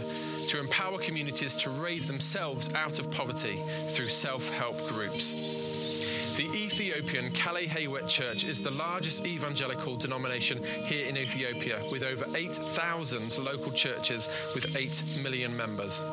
to 0.49 0.59
empower 0.59 0.99
communities 0.99 1.55
to 1.55 1.71
raise 1.71 2.05
themselves 2.05 2.71
out 2.75 2.99
of 2.99 3.09
poverty 3.09 3.59
through 3.87 4.09
self 4.09 4.51
help 4.51 4.77
groups. 4.87 6.37
The 6.37 6.45
Ethiopian 6.55 7.31
Kale 7.31 7.67
Heywet 7.67 8.07
Church 8.07 8.43
is 8.43 8.61
the 8.61 8.69
largest 8.71 9.25
evangelical 9.25 9.95
denomination 9.95 10.63
here 10.85 11.09
in 11.09 11.17
Ethiopia, 11.17 11.81
with 11.91 12.03
over 12.03 12.25
8,000 12.35 13.43
local 13.43 13.71
churches 13.71 14.29
with 14.53 14.77
8 14.77 15.23
million 15.23 15.57
members. 15.57 16.03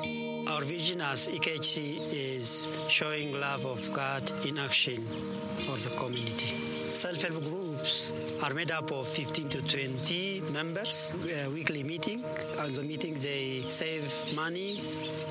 Our 0.48 0.62
vision 0.62 1.02
as 1.02 1.28
EKHC 1.28 2.14
is 2.14 2.88
showing 2.90 3.38
love 3.38 3.66
of 3.66 3.92
God 3.92 4.32
in 4.46 4.58
action 4.58 5.02
for 5.02 5.76
the 5.76 5.94
community. 5.98 6.56
Self-help 6.56 7.42
groups 7.86 8.12
are 8.42 8.52
made 8.52 8.70
up 8.72 8.90
of 8.90 9.06
15 9.06 9.48
to 9.48 9.62
20 9.62 10.42
members, 10.52 11.12
uh, 11.14 11.48
weekly 11.50 11.84
meeting. 11.84 12.20
On 12.60 12.72
the 12.72 12.82
meeting, 12.82 13.14
they 13.14 13.62
save 13.62 14.34
money. 14.34 14.74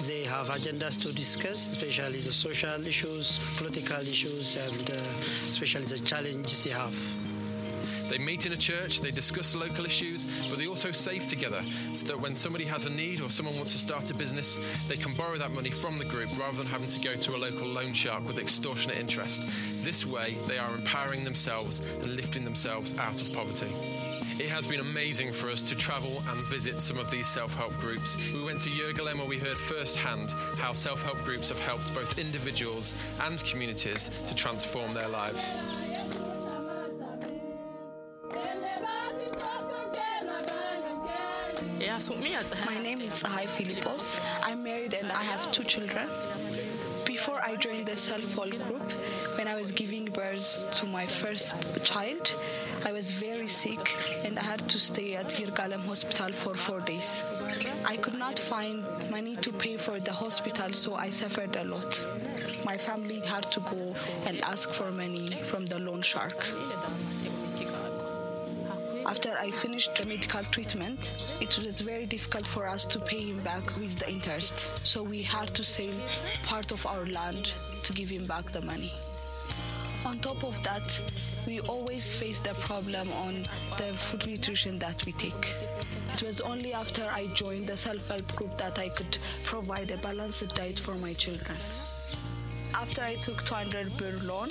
They 0.07 0.23
have 0.23 0.47
agendas 0.47 1.01
to 1.01 1.11
discuss, 1.11 1.73
especially 1.73 2.19
the 2.19 2.31
social 2.31 2.79
issues, 2.87 3.57
political 3.57 3.99
issues, 3.99 4.55
and 4.67 4.89
uh, 4.89 4.93
especially 4.93 5.83
the 5.83 5.99
challenges 5.99 6.63
they 6.63 6.71
have. 6.71 6.95
They 8.09 8.17
meet 8.17 8.45
in 8.45 8.53
a 8.53 8.57
church, 8.57 9.01
they 9.01 9.11
discuss 9.11 9.55
local 9.55 9.85
issues, 9.85 10.49
but 10.49 10.59
they 10.59 10.67
also 10.67 10.91
save 10.91 11.27
together 11.27 11.61
so 11.93 12.07
that 12.07 12.19
when 12.19 12.35
somebody 12.35 12.65
has 12.65 12.85
a 12.85 12.89
need 12.89 13.21
or 13.21 13.29
someone 13.29 13.55
wants 13.55 13.71
to 13.71 13.77
start 13.77 14.09
a 14.11 14.13
business, 14.13 14.59
they 14.87 14.97
can 14.97 15.13
borrow 15.13 15.37
that 15.37 15.51
money 15.51 15.71
from 15.71 15.97
the 15.97 16.05
group 16.05 16.29
rather 16.39 16.57
than 16.57 16.67
having 16.67 16.87
to 16.89 16.99
go 17.01 17.13
to 17.13 17.35
a 17.35 17.37
local 17.37 17.67
loan 17.67 17.93
shark 17.93 18.25
with 18.27 18.37
extortionate 18.37 18.99
interest. 18.99 19.83
This 19.83 20.05
way, 20.05 20.35
they 20.47 20.57
are 20.57 20.75
empowering 20.75 21.23
themselves 21.23 21.81
and 22.01 22.15
lifting 22.15 22.43
themselves 22.43 22.97
out 22.99 23.19
of 23.19 23.35
poverty. 23.35 23.71
It 24.41 24.49
has 24.49 24.67
been 24.67 24.79
amazing 24.79 25.31
for 25.31 25.49
us 25.49 25.61
to 25.69 25.75
travel 25.75 26.23
and 26.29 26.39
visit 26.47 26.81
some 26.81 26.99
of 26.99 27.11
these 27.11 27.27
self 27.27 27.55
help 27.55 27.77
groups. 27.79 28.33
We 28.33 28.43
went 28.43 28.59
to 28.61 28.69
Yirgalem 28.69 29.17
where 29.17 29.27
we 29.27 29.37
heard 29.37 29.57
firsthand 29.57 30.31
how 30.57 30.73
self 30.73 31.03
help 31.03 31.17
groups 31.23 31.49
have 31.49 31.59
helped 31.59 31.93
both 31.93 32.17
individuals 32.17 32.95
and 33.23 33.43
communities 33.45 34.09
to 34.27 34.35
transform 34.35 34.93
their 34.93 35.07
lives. 35.09 35.84
My 41.95 42.77
name 42.83 42.99
is 42.99 43.23
Sahai 43.23 43.45
Filipos. 43.47 44.19
I'm 44.43 44.63
married 44.63 44.93
and 44.95 45.09
I 45.13 45.23
have 45.23 45.49
two 45.53 45.63
children. 45.63 46.09
Before 47.05 47.39
I 47.41 47.55
joined 47.55 47.85
the 47.85 47.95
self-help 47.95 48.49
group, 48.67 48.91
when 49.37 49.47
I 49.47 49.55
was 49.55 49.71
giving 49.71 50.03
birth 50.03 50.75
to 50.75 50.87
my 50.87 51.05
first 51.05 51.85
child, 51.85 52.35
I 52.85 52.91
was 52.91 53.11
very 53.11 53.47
sick 53.47 53.95
and 54.25 54.37
I 54.37 54.41
had 54.41 54.67
to 54.67 54.77
stay 54.77 55.15
at 55.15 55.27
Yirgalem 55.39 55.85
Hospital 55.85 56.33
for 56.33 56.53
four 56.53 56.81
days. 56.81 57.23
I 57.87 57.95
could 57.95 58.15
not 58.15 58.37
find 58.39 58.83
money 59.09 59.37
to 59.37 59.53
pay 59.53 59.77
for 59.77 59.97
the 59.97 60.11
hospital, 60.11 60.71
so 60.71 60.95
I 60.95 61.09
suffered 61.09 61.55
a 61.55 61.63
lot. 61.63 62.05
My 62.65 62.75
family 62.75 63.21
had 63.21 63.47
to 63.55 63.61
go 63.61 63.95
and 64.27 64.41
ask 64.41 64.73
for 64.73 64.91
money 64.91 65.27
from 65.45 65.65
the 65.65 65.79
loan 65.79 66.01
shark. 66.01 66.45
After 69.07 69.37
I 69.37 69.51
finished 69.51 69.95
the 69.95 70.07
medical 70.07 70.43
treatment, 70.43 71.39
it 71.39 71.59
was 71.63 71.79
very 71.81 72.07
difficult 72.07 72.47
for 72.47 72.67
us 72.67 72.87
to 72.87 72.99
pay 72.99 73.19
him 73.19 73.39
back 73.43 73.63
with 73.77 73.99
the 73.99 74.09
interest. 74.09 74.85
So 74.85 75.03
we 75.03 75.21
had 75.21 75.49
to 75.49 75.63
sell 75.63 75.93
part 76.43 76.71
of 76.71 76.85
our 76.87 77.05
land 77.05 77.53
to 77.83 77.93
give 77.93 78.09
him 78.09 78.25
back 78.25 78.45
the 78.45 78.63
money. 78.63 78.91
On 80.05 80.17
top 80.19 80.43
of 80.43 80.61
that, 80.63 80.99
we 81.45 81.59
always 81.61 82.15
face 82.15 82.39
the 82.39 82.55
problem 82.61 83.11
on 83.13 83.43
the 83.77 83.93
food 83.95 84.25
nutrition 84.25 84.79
that 84.79 85.05
we 85.05 85.11
take. 85.13 85.53
It 86.13 86.23
was 86.23 86.41
only 86.41 86.73
after 86.73 87.05
I 87.05 87.27
joined 87.27 87.67
the 87.67 87.77
self 87.77 88.07
help 88.07 88.35
group 88.35 88.55
that 88.55 88.79
I 88.79 88.89
could 88.89 89.17
provide 89.43 89.91
a 89.91 89.97
balanced 89.97 90.55
diet 90.55 90.79
for 90.79 90.95
my 90.95 91.13
children. 91.13 91.57
After 92.73 93.03
I 93.03 93.15
took 93.15 93.43
200 93.43 93.97
birr 93.97 94.19
loan, 94.23 94.49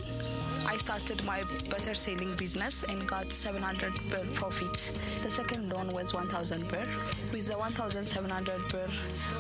I 0.66 0.77
started 0.77 1.24
my 1.24 1.42
butter 1.70 1.94
selling 1.94 2.35
business 2.35 2.85
and 2.85 3.07
got 3.07 3.33
700 3.33 3.92
birr 4.11 4.24
profit. 4.35 4.92
The 5.22 5.31
second 5.31 5.70
loan 5.70 5.88
was 5.88 6.14
1000 6.14 6.68
birr. 6.68 6.87
With 7.33 7.46
the 7.48 7.59
1700 7.59 8.68
birr, 8.68 8.88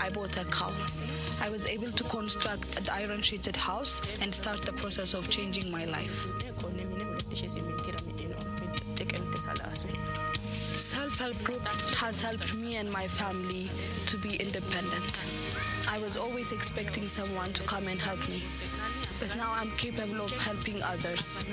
I 0.00 0.10
bought 0.10 0.36
a 0.36 0.44
cow. 0.46 0.72
I 1.40 1.50
was 1.50 1.66
able 1.66 1.90
to 1.90 2.04
construct 2.04 2.78
an 2.80 2.86
iron 2.92 3.22
sheeted 3.22 3.56
house 3.56 4.00
and 4.22 4.34
start 4.34 4.62
the 4.62 4.72
process 4.72 5.14
of 5.14 5.28
changing 5.30 5.70
my 5.70 5.84
life. 5.84 6.26
Self-help 10.74 11.42
group 11.44 11.62
has 11.96 12.20
helped 12.20 12.56
me 12.56 12.76
and 12.76 12.90
my 12.92 13.06
family 13.06 13.70
to 14.06 14.18
be 14.18 14.36
independent. 14.36 15.26
I 15.88 15.98
was 15.98 16.16
always 16.16 16.52
expecting 16.52 17.06
someone 17.06 17.52
to 17.52 17.62
come 17.62 17.86
and 17.86 18.00
help 18.00 18.18
me, 18.28 18.42
now 19.32 19.52
I'm 19.56 19.70
capable 19.80 20.20
of 20.20 20.32
helping 20.44 20.82
others. 20.82 21.44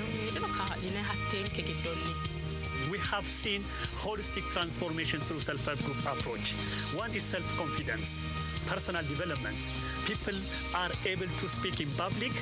We 2.90 2.98
have 3.08 3.24
seen 3.24 3.62
holistic 4.04 4.44
transformation 4.52 5.20
through 5.20 5.40
self-help 5.40 5.80
group 5.88 6.04
approach. 6.04 6.52
One 7.00 7.08
is 7.16 7.22
self-confidence, 7.22 8.28
personal 8.68 9.00
development. 9.08 9.56
People 10.04 10.36
are 10.76 10.92
able 11.08 11.32
to 11.40 11.46
speak 11.48 11.80
in 11.80 11.88
public, 11.96 12.32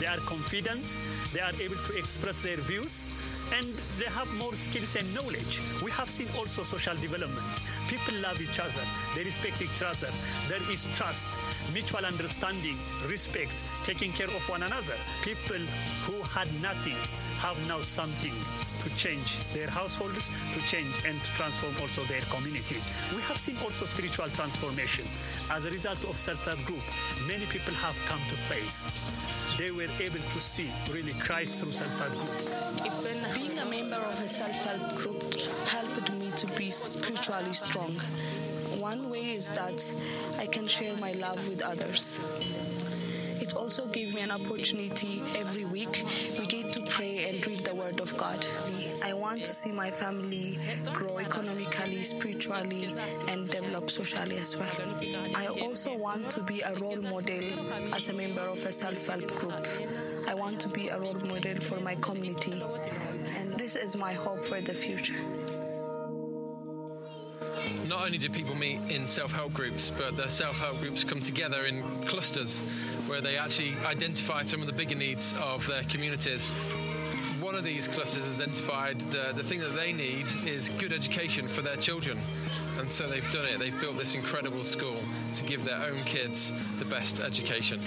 they 0.00 0.06
are 0.06 0.22
confident, 0.24 0.96
they 1.34 1.40
are 1.44 1.52
able 1.60 1.76
to 1.76 1.92
express 1.98 2.42
their 2.42 2.56
views, 2.56 3.12
and 3.56 3.68
they 3.96 4.10
have 4.12 4.28
more 4.38 4.52
skills 4.52 4.96
and 4.96 5.06
knowledge. 5.14 5.60
We 5.82 5.90
have 5.92 6.08
seen 6.08 6.28
also 6.36 6.62
social 6.62 6.94
development. 7.00 7.48
People 7.88 8.14
love 8.20 8.40
each 8.40 8.60
other, 8.60 8.84
they 9.16 9.24
respect 9.24 9.62
each 9.62 9.82
other. 9.82 10.10
There 10.48 10.62
is 10.70 10.84
trust, 10.96 11.38
mutual 11.72 12.04
understanding, 12.04 12.76
respect, 13.08 13.64
taking 13.84 14.12
care 14.12 14.28
of 14.28 14.42
one 14.48 14.62
another. 14.62 14.96
People 15.22 15.62
who 16.04 16.20
had 16.28 16.48
nothing 16.60 16.98
have 17.40 17.56
now 17.68 17.80
something 17.80 18.34
to 18.82 18.88
change 18.96 19.38
their 19.54 19.68
households, 19.70 20.30
to 20.54 20.60
change 20.66 21.04
and 21.06 21.18
to 21.18 21.30
transform 21.34 21.74
also 21.80 22.02
their 22.06 22.22
community. 22.30 22.78
We 23.14 23.22
have 23.26 23.38
seen 23.38 23.56
also 23.64 23.84
spiritual 23.86 24.28
transformation. 24.34 25.06
As 25.50 25.66
a 25.66 25.70
result 25.70 26.02
of 26.04 26.16
self-help 26.16 26.60
group, 26.66 26.84
many 27.26 27.46
people 27.46 27.74
have 27.74 27.96
come 28.06 28.20
to 28.28 28.36
faith. 28.36 29.47
They 29.58 29.72
were 29.72 29.90
able 30.00 30.20
to 30.20 30.40
see 30.40 30.70
really 30.92 31.14
Christ 31.14 31.60
through 31.60 31.72
self-help 31.72 32.14
group. 32.14 33.34
Being 33.34 33.58
a 33.58 33.66
member 33.66 33.96
of 33.96 34.14
a 34.14 34.28
self-help 34.28 34.94
group 34.94 35.34
helped 35.66 36.12
me 36.14 36.30
to 36.36 36.46
be 36.56 36.70
spiritually 36.70 37.52
strong. 37.52 37.90
One 38.78 39.10
way 39.10 39.34
is 39.34 39.50
that 39.50 39.82
I 40.38 40.46
can 40.46 40.68
share 40.68 40.96
my 40.96 41.10
love 41.12 41.48
with 41.48 41.60
others. 41.60 42.20
It 43.40 43.54
also 43.54 43.86
gave 43.86 44.14
me 44.14 44.20
an 44.20 44.30
opportunity 44.30 45.22
every 45.36 45.64
week. 45.64 46.04
We 46.38 46.46
get 46.46 46.72
to 46.72 46.82
pray 46.82 47.28
and 47.28 47.44
read 47.46 47.60
the 47.60 47.74
Word 47.74 48.00
of 48.00 48.16
God. 48.16 48.44
I 49.04 49.14
want 49.14 49.44
to 49.44 49.52
see 49.52 49.72
my 49.72 49.90
family 49.90 50.58
grow 50.92 51.18
economically, 51.18 52.02
spiritually, 52.02 52.88
and 53.28 53.48
develop 53.48 53.90
socially 53.90 54.36
as 54.36 54.56
well. 54.56 55.34
I 55.36 55.46
also 55.62 55.96
want 55.96 56.30
to 56.32 56.42
be 56.42 56.60
a 56.62 56.74
role 56.80 57.00
model 57.02 57.44
as 57.94 58.08
a 58.08 58.14
member 58.14 58.42
of 58.42 58.58
a 58.64 58.72
self 58.72 59.06
help 59.06 59.26
group. 59.36 59.66
I 60.28 60.34
want 60.34 60.60
to 60.60 60.68
be 60.68 60.88
a 60.88 60.98
role 60.98 61.14
model 61.14 61.56
for 61.56 61.80
my 61.80 61.94
community, 61.96 62.60
and 63.36 63.50
this 63.52 63.76
is 63.76 63.96
my 63.96 64.12
hope 64.12 64.44
for 64.44 64.60
the 64.60 64.74
future. 64.74 65.14
Not 67.86 68.04
only 68.04 68.18
do 68.18 68.28
people 68.28 68.54
meet 68.54 68.80
in 68.90 69.06
self 69.06 69.32
help 69.32 69.54
groups, 69.54 69.90
but 69.90 70.16
the 70.16 70.28
self 70.28 70.58
help 70.58 70.80
groups 70.80 71.04
come 71.04 71.20
together 71.20 71.66
in 71.66 71.82
clusters 72.06 72.62
where 73.06 73.20
they 73.20 73.36
actually 73.36 73.74
identify 73.86 74.42
some 74.42 74.60
of 74.60 74.66
the 74.66 74.72
bigger 74.72 74.94
needs 74.94 75.34
of 75.40 75.66
their 75.66 75.82
communities. 75.84 76.50
One 77.40 77.54
of 77.54 77.64
these 77.64 77.88
clusters 77.88 78.26
has 78.26 78.40
identified 78.40 79.00
the, 79.12 79.32
the 79.34 79.42
thing 79.42 79.60
that 79.60 79.74
they 79.74 79.92
need 79.92 80.26
is 80.44 80.68
good 80.70 80.92
education 80.92 81.48
for 81.48 81.62
their 81.62 81.76
children. 81.76 82.18
And 82.78 82.90
so 82.90 83.08
they've 83.08 83.32
done 83.32 83.46
it. 83.46 83.58
They've 83.58 83.80
built 83.80 83.96
this 83.96 84.14
incredible 84.14 84.64
school 84.64 85.00
to 85.34 85.44
give 85.44 85.64
their 85.64 85.78
own 85.78 86.04
kids 86.04 86.52
the 86.78 86.84
best 86.84 87.20
education. 87.20 87.80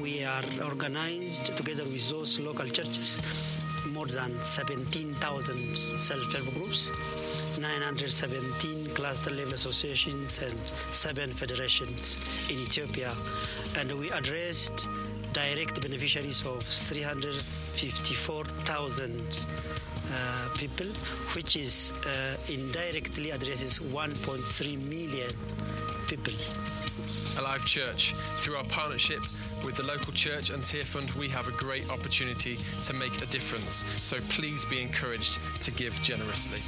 We 0.00 0.24
are 0.24 0.42
organized 0.62 1.56
together 1.56 1.84
with 1.84 2.10
those 2.10 2.40
local 2.40 2.66
churches, 2.66 3.18
more 4.04 4.12
than 4.12 4.36
17,000 4.40 5.76
self-help 5.76 6.54
groups, 6.54 7.58
917 7.58 8.94
cluster 8.94 9.30
level 9.30 9.54
associations 9.54 10.42
and 10.42 10.52
seven 10.92 11.30
federations 11.30 12.50
in 12.50 12.60
Ethiopia. 12.60 13.14
And 13.78 13.90
we 13.98 14.10
addressed 14.10 14.86
direct 15.32 15.80
beneficiaries 15.80 16.44
of 16.44 16.62
354,000 16.62 19.46
uh, 20.12 20.48
people, 20.58 20.88
which 21.34 21.56
is 21.56 21.92
uh, 22.06 22.36
indirectly 22.52 23.30
addresses 23.30 23.78
1.3 23.78 24.86
million 24.86 25.30
people. 26.08 26.34
Alive 27.40 27.64
Church, 27.64 28.12
through 28.12 28.56
our 28.56 28.64
partnership 28.64 29.22
with 29.64 29.76
the 29.76 29.82
local 29.82 30.12
church 30.12 30.50
and 30.50 30.62
Tearfund, 30.62 31.14
we 31.16 31.28
have 31.28 31.48
a 31.48 31.52
great 31.52 31.90
opportunity 31.90 32.58
to 32.82 32.92
make 32.94 33.16
a 33.22 33.26
difference. 33.26 33.84
So 34.02 34.16
please 34.34 34.64
be 34.64 34.80
encouraged 34.80 35.38
to 35.62 35.70
give 35.70 35.94
generously. 36.02 36.60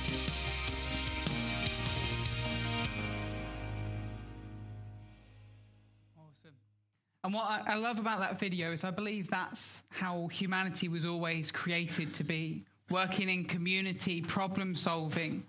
And 7.24 7.34
what 7.34 7.44
I, 7.44 7.74
I 7.74 7.76
love 7.76 7.98
about 7.98 8.20
that 8.20 8.38
video 8.38 8.70
is 8.70 8.84
I 8.84 8.92
believe 8.92 9.28
that's 9.28 9.82
how 9.88 10.28
humanity 10.28 10.88
was 10.88 11.04
always 11.04 11.50
created 11.50 12.14
to 12.14 12.24
be 12.24 12.64
working 12.88 13.28
in 13.28 13.44
community, 13.44 14.22
problem 14.22 14.76
solving, 14.76 15.42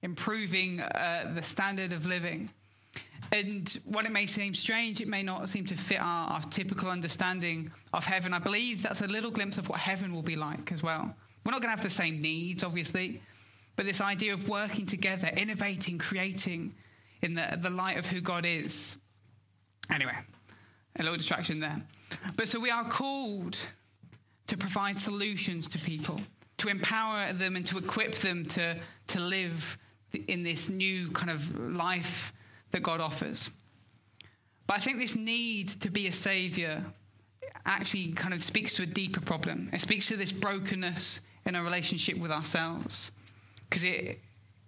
improving 0.00 0.80
uh, 0.80 1.30
the 1.34 1.42
standard 1.42 1.92
of 1.92 2.06
living. 2.06 2.48
And 3.32 3.78
while 3.84 4.04
it 4.04 4.12
may 4.12 4.26
seem 4.26 4.54
strange, 4.54 5.00
it 5.00 5.08
may 5.08 5.22
not 5.22 5.48
seem 5.48 5.66
to 5.66 5.76
fit 5.76 6.00
our, 6.00 6.30
our 6.30 6.40
typical 6.42 6.88
understanding 6.88 7.70
of 7.92 8.04
heaven. 8.04 8.32
I 8.32 8.38
believe 8.38 8.82
that's 8.82 9.02
a 9.02 9.06
little 9.06 9.30
glimpse 9.30 9.58
of 9.58 9.68
what 9.68 9.78
heaven 9.78 10.14
will 10.14 10.22
be 10.22 10.36
like 10.36 10.72
as 10.72 10.82
well. 10.82 11.14
We're 11.44 11.52
not 11.52 11.60
going 11.60 11.72
to 11.72 11.76
have 11.76 11.82
the 11.82 11.90
same 11.90 12.20
needs, 12.20 12.64
obviously, 12.64 13.20
but 13.76 13.86
this 13.86 14.00
idea 14.00 14.32
of 14.32 14.48
working 14.48 14.86
together, 14.86 15.30
innovating, 15.36 15.98
creating 15.98 16.74
in 17.22 17.34
the, 17.34 17.58
the 17.60 17.70
light 17.70 17.98
of 17.98 18.06
who 18.06 18.20
God 18.20 18.46
is. 18.46 18.96
Anyway, 19.90 20.12
a 20.98 21.02
little 21.02 21.16
distraction 21.16 21.60
there. 21.60 21.80
But 22.36 22.48
so 22.48 22.58
we 22.58 22.70
are 22.70 22.84
called 22.84 23.58
to 24.46 24.56
provide 24.56 24.96
solutions 24.96 25.68
to 25.68 25.78
people, 25.78 26.20
to 26.58 26.68
empower 26.68 27.32
them 27.32 27.56
and 27.56 27.66
to 27.66 27.78
equip 27.78 28.14
them 28.16 28.46
to, 28.46 28.76
to 29.08 29.20
live 29.20 29.78
in 30.26 30.42
this 30.42 30.68
new 30.70 31.10
kind 31.10 31.30
of 31.30 31.76
life 31.76 32.32
that 32.70 32.82
God 32.82 33.00
offers. 33.00 33.50
But 34.66 34.76
I 34.76 34.80
think 34.80 34.98
this 34.98 35.16
need 35.16 35.68
to 35.80 35.90
be 35.90 36.06
a 36.08 36.12
savior 36.12 36.84
actually 37.64 38.12
kind 38.12 38.34
of 38.34 38.42
speaks 38.42 38.74
to 38.74 38.82
a 38.82 38.86
deeper 38.86 39.20
problem. 39.20 39.70
It 39.72 39.80
speaks 39.80 40.08
to 40.08 40.16
this 40.16 40.32
brokenness 40.32 41.20
in 41.46 41.56
our 41.56 41.64
relationship 41.64 42.18
with 42.18 42.30
ourselves. 42.30 43.12
Because 43.68 43.84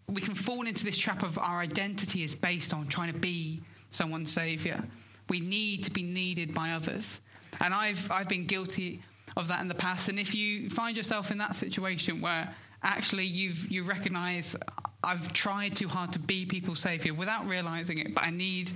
we 0.08 0.20
can 0.20 0.34
fall 0.34 0.66
into 0.66 0.84
this 0.84 0.96
trap 0.96 1.22
of 1.22 1.38
our 1.38 1.60
identity 1.60 2.22
is 2.22 2.34
based 2.34 2.74
on 2.74 2.86
trying 2.88 3.12
to 3.12 3.18
be 3.18 3.60
someone's 3.90 4.32
savior. 4.32 4.82
We 5.28 5.40
need 5.40 5.84
to 5.84 5.90
be 5.90 6.02
needed 6.02 6.54
by 6.54 6.70
others. 6.70 7.20
And 7.60 7.72
I've, 7.74 8.10
I've 8.10 8.28
been 8.28 8.46
guilty 8.46 9.02
of 9.36 9.48
that 9.48 9.60
in 9.60 9.68
the 9.68 9.74
past. 9.74 10.08
And 10.08 10.18
if 10.18 10.34
you 10.34 10.70
find 10.70 10.96
yourself 10.96 11.30
in 11.30 11.38
that 11.38 11.54
situation 11.54 12.20
where 12.20 12.52
actually 12.82 13.24
you've, 13.24 13.70
you 13.70 13.82
recognize 13.82 14.56
I've 15.02 15.32
tried 15.32 15.76
too 15.76 15.88
hard 15.88 16.12
to 16.12 16.18
be 16.18 16.46
people's 16.46 16.80
savior 16.80 17.14
without 17.14 17.46
realizing 17.46 17.98
it, 17.98 18.14
but 18.14 18.24
I 18.24 18.30
need 18.30 18.72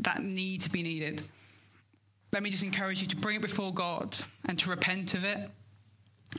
that 0.00 0.22
need 0.22 0.62
to 0.62 0.70
be 0.70 0.82
needed. 0.82 1.22
Let 2.32 2.42
me 2.42 2.50
just 2.50 2.64
encourage 2.64 3.00
you 3.00 3.06
to 3.08 3.16
bring 3.16 3.36
it 3.36 3.42
before 3.42 3.72
God 3.72 4.18
and 4.46 4.58
to 4.58 4.70
repent 4.70 5.14
of 5.14 5.24
it 5.24 5.50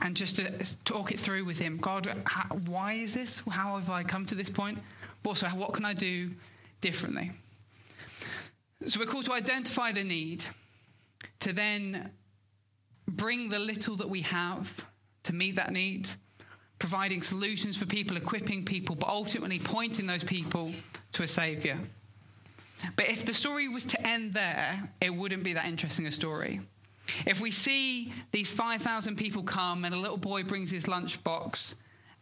and 0.02 0.16
just 0.16 0.36
to 0.36 0.76
talk 0.84 1.10
it 1.10 1.18
through 1.18 1.44
with 1.44 1.58
Him. 1.58 1.78
God, 1.78 2.06
why 2.66 2.92
is 2.92 3.14
this? 3.14 3.42
How 3.50 3.76
have 3.76 3.90
I 3.90 4.02
come 4.02 4.26
to 4.26 4.34
this 4.34 4.50
point? 4.50 4.78
Also, 5.24 5.46
what 5.48 5.72
can 5.72 5.84
I 5.84 5.94
do 5.94 6.30
differently? 6.80 7.32
So 8.86 9.00
we're 9.00 9.06
called 9.06 9.24
to 9.24 9.32
identify 9.32 9.92
the 9.92 10.04
need, 10.04 10.44
to 11.40 11.52
then 11.52 12.10
bring 13.08 13.48
the 13.48 13.58
little 13.58 13.96
that 13.96 14.08
we 14.08 14.20
have 14.20 14.86
to 15.24 15.34
meet 15.34 15.56
that 15.56 15.72
need 15.72 16.08
providing 16.78 17.22
solutions 17.22 17.76
for 17.76 17.86
people, 17.86 18.16
equipping 18.16 18.64
people, 18.64 18.94
but 18.94 19.08
ultimately 19.08 19.58
pointing 19.58 20.06
those 20.06 20.24
people 20.24 20.72
to 21.12 21.22
a 21.22 21.26
Savior. 21.26 21.78
But 22.96 23.08
if 23.08 23.24
the 23.26 23.34
story 23.34 23.68
was 23.68 23.84
to 23.86 24.06
end 24.06 24.34
there, 24.34 24.90
it 25.00 25.10
wouldn't 25.10 25.42
be 25.42 25.54
that 25.54 25.66
interesting 25.66 26.06
a 26.06 26.12
story. 26.12 26.60
If 27.26 27.40
we 27.40 27.50
see 27.50 28.12
these 28.30 28.52
5,000 28.52 29.16
people 29.16 29.42
come 29.42 29.84
and 29.84 29.94
a 29.94 29.98
little 29.98 30.16
boy 30.16 30.44
brings 30.44 30.70
his 30.70 30.84
lunchbox, 30.84 31.74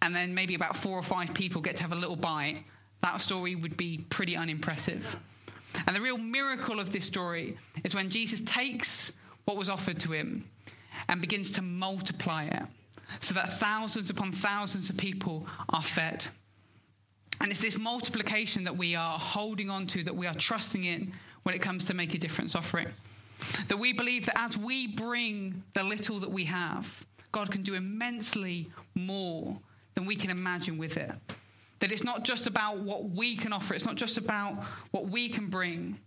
and 0.02 0.14
then 0.14 0.34
maybe 0.34 0.54
about 0.54 0.76
four 0.76 0.98
or 0.98 1.02
five 1.02 1.34
people 1.34 1.60
get 1.60 1.76
to 1.76 1.82
have 1.82 1.92
a 1.92 1.96
little 1.96 2.16
bite, 2.16 2.60
that 3.02 3.20
story 3.20 3.54
would 3.54 3.76
be 3.76 4.04
pretty 4.08 4.36
unimpressive. 4.36 5.16
And 5.86 5.94
the 5.94 6.00
real 6.00 6.18
miracle 6.18 6.80
of 6.80 6.92
this 6.92 7.04
story 7.04 7.58
is 7.84 7.94
when 7.94 8.08
Jesus 8.08 8.40
takes 8.42 9.12
what 9.44 9.56
was 9.56 9.68
offered 9.68 9.98
to 10.00 10.12
him 10.12 10.48
and 11.08 11.20
begins 11.20 11.50
to 11.52 11.62
multiply 11.62 12.44
it 12.44 12.62
so 13.20 13.34
that 13.34 13.58
thousands 13.58 14.10
upon 14.10 14.32
thousands 14.32 14.90
of 14.90 14.96
people 14.96 15.46
are 15.70 15.82
fed. 15.82 16.26
And 17.40 17.50
it's 17.50 17.60
this 17.60 17.78
multiplication 17.78 18.64
that 18.64 18.76
we 18.76 18.94
are 18.94 19.18
holding 19.18 19.70
on 19.70 19.86
to, 19.88 20.02
that 20.04 20.16
we 20.16 20.26
are 20.26 20.34
trusting 20.34 20.84
in 20.84 21.12
when 21.42 21.54
it 21.54 21.60
comes 21.60 21.84
to 21.86 21.94
make 21.94 22.14
a 22.14 22.18
difference 22.18 22.54
offering. 22.54 22.88
That 23.68 23.78
we 23.78 23.92
believe 23.92 24.26
that 24.26 24.38
as 24.38 24.56
we 24.56 24.86
bring 24.86 25.62
the 25.74 25.82
little 25.82 26.18
that 26.20 26.30
we 26.30 26.44
have, 26.46 27.04
God 27.32 27.50
can 27.50 27.62
do 27.62 27.74
immensely 27.74 28.70
more 28.94 29.58
than 29.94 30.06
we 30.06 30.16
can 30.16 30.30
imagine 30.30 30.78
with 30.78 30.96
it. 30.96 31.12
That 31.80 31.92
it's 31.92 32.04
not 32.04 32.24
just 32.24 32.46
about 32.46 32.78
what 32.78 33.10
we 33.10 33.36
can 33.36 33.52
offer, 33.52 33.74
it's 33.74 33.84
not 33.84 33.96
just 33.96 34.16
about 34.16 34.54
what 34.92 35.08
we 35.08 35.28
can 35.28 35.48
bring, 35.48 35.98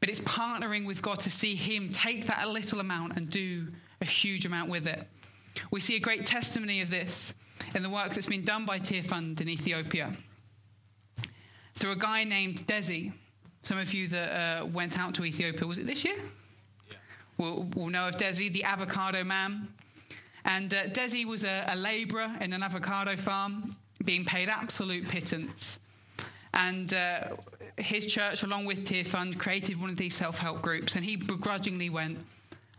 but 0.00 0.08
it's 0.08 0.20
partnering 0.20 0.84
with 0.84 1.00
God 1.00 1.20
to 1.20 1.30
see 1.30 1.54
Him 1.54 1.88
take 1.88 2.26
that 2.26 2.48
little 2.48 2.80
amount 2.80 3.16
and 3.16 3.30
do 3.30 3.68
a 4.00 4.04
huge 4.04 4.44
amount 4.44 4.68
with 4.68 4.86
it. 4.86 5.06
We 5.70 5.80
see 5.80 5.96
a 5.96 6.00
great 6.00 6.26
testimony 6.26 6.80
of 6.80 6.90
this 6.90 7.34
in 7.74 7.82
the 7.82 7.90
work 7.90 8.10
that's 8.10 8.26
been 8.26 8.44
done 8.44 8.64
by 8.64 8.78
Tearfund 8.78 9.40
in 9.40 9.48
Ethiopia 9.48 10.14
through 11.74 11.92
a 11.92 11.96
guy 11.96 12.24
named 12.24 12.66
Desi. 12.66 13.12
Some 13.62 13.78
of 13.78 13.92
you 13.94 14.08
that 14.08 14.62
uh, 14.62 14.66
went 14.66 14.98
out 14.98 15.14
to 15.14 15.24
Ethiopia, 15.24 15.66
was 15.66 15.78
it 15.78 15.86
this 15.86 16.04
year? 16.04 16.16
Yeah. 16.88 16.96
We'll, 17.38 17.68
we'll 17.74 17.88
know 17.88 18.08
of 18.08 18.16
Desi, 18.16 18.52
the 18.52 18.64
avocado 18.64 19.24
man. 19.24 19.68
And 20.44 20.72
uh, 20.74 20.84
Desi 20.84 21.24
was 21.24 21.44
a, 21.44 21.64
a 21.68 21.76
labourer 21.76 22.30
in 22.40 22.52
an 22.52 22.62
avocado 22.62 23.16
farm, 23.16 23.76
being 24.04 24.24
paid 24.24 24.48
absolute 24.48 25.08
pittance. 25.08 25.78
And 26.54 26.92
uh, 26.92 27.20
his 27.78 28.06
church, 28.06 28.42
along 28.42 28.66
with 28.66 28.84
Tearfund, 28.84 29.38
created 29.38 29.80
one 29.80 29.90
of 29.90 29.96
these 29.96 30.14
self 30.14 30.38
help 30.38 30.60
groups, 30.60 30.96
and 30.96 31.04
he 31.04 31.16
begrudgingly 31.16 31.88
went 31.88 32.18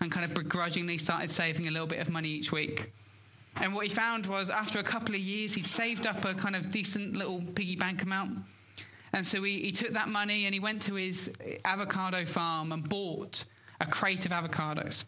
and 0.04 0.12
kind 0.12 0.26
of 0.26 0.34
begrudgingly 0.34 0.98
started 0.98 1.32
saving 1.32 1.68
a 1.68 1.72
little 1.72 1.88
bit 1.88 2.00
of 2.00 2.10
money 2.10 2.30
each 2.30 2.52
week. 2.52 2.92
And 3.56 3.74
what 3.74 3.86
he 3.86 3.90
found 3.90 4.26
was 4.26 4.50
after 4.50 4.80
a 4.80 4.84
couple 4.84 5.16
of 5.16 5.22
years, 5.22 5.54
he'd 5.54 5.68
saved 5.68 6.06
up 6.06 6.26
a 6.26 6.34
kind 6.34 6.56
of 6.56 6.72
decent 6.72 7.16
little 7.16 7.42
piggy 7.56 7.76
bank 7.76 8.02
amount. 8.02 8.40
And 9.14 9.26
so 9.26 9.44
he, 9.44 9.60
he 9.60 9.72
took 9.72 9.90
that 9.90 10.10
money 10.10 10.46
and 10.46 10.54
he 10.54 10.60
went 10.60 10.82
to 10.84 10.96
his 10.96 11.32
avocado 11.66 12.26
farm 12.26 12.72
and 12.72 12.88
bought 12.88 13.46
a 13.80 13.86
crate 13.86 14.26
of 14.26 14.32
avocados 14.32 15.04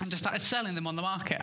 and 0.00 0.10
just 0.10 0.24
started 0.24 0.40
selling 0.40 0.74
them 0.74 0.86
on 0.86 0.94
the 0.94 1.02
market. 1.02 1.42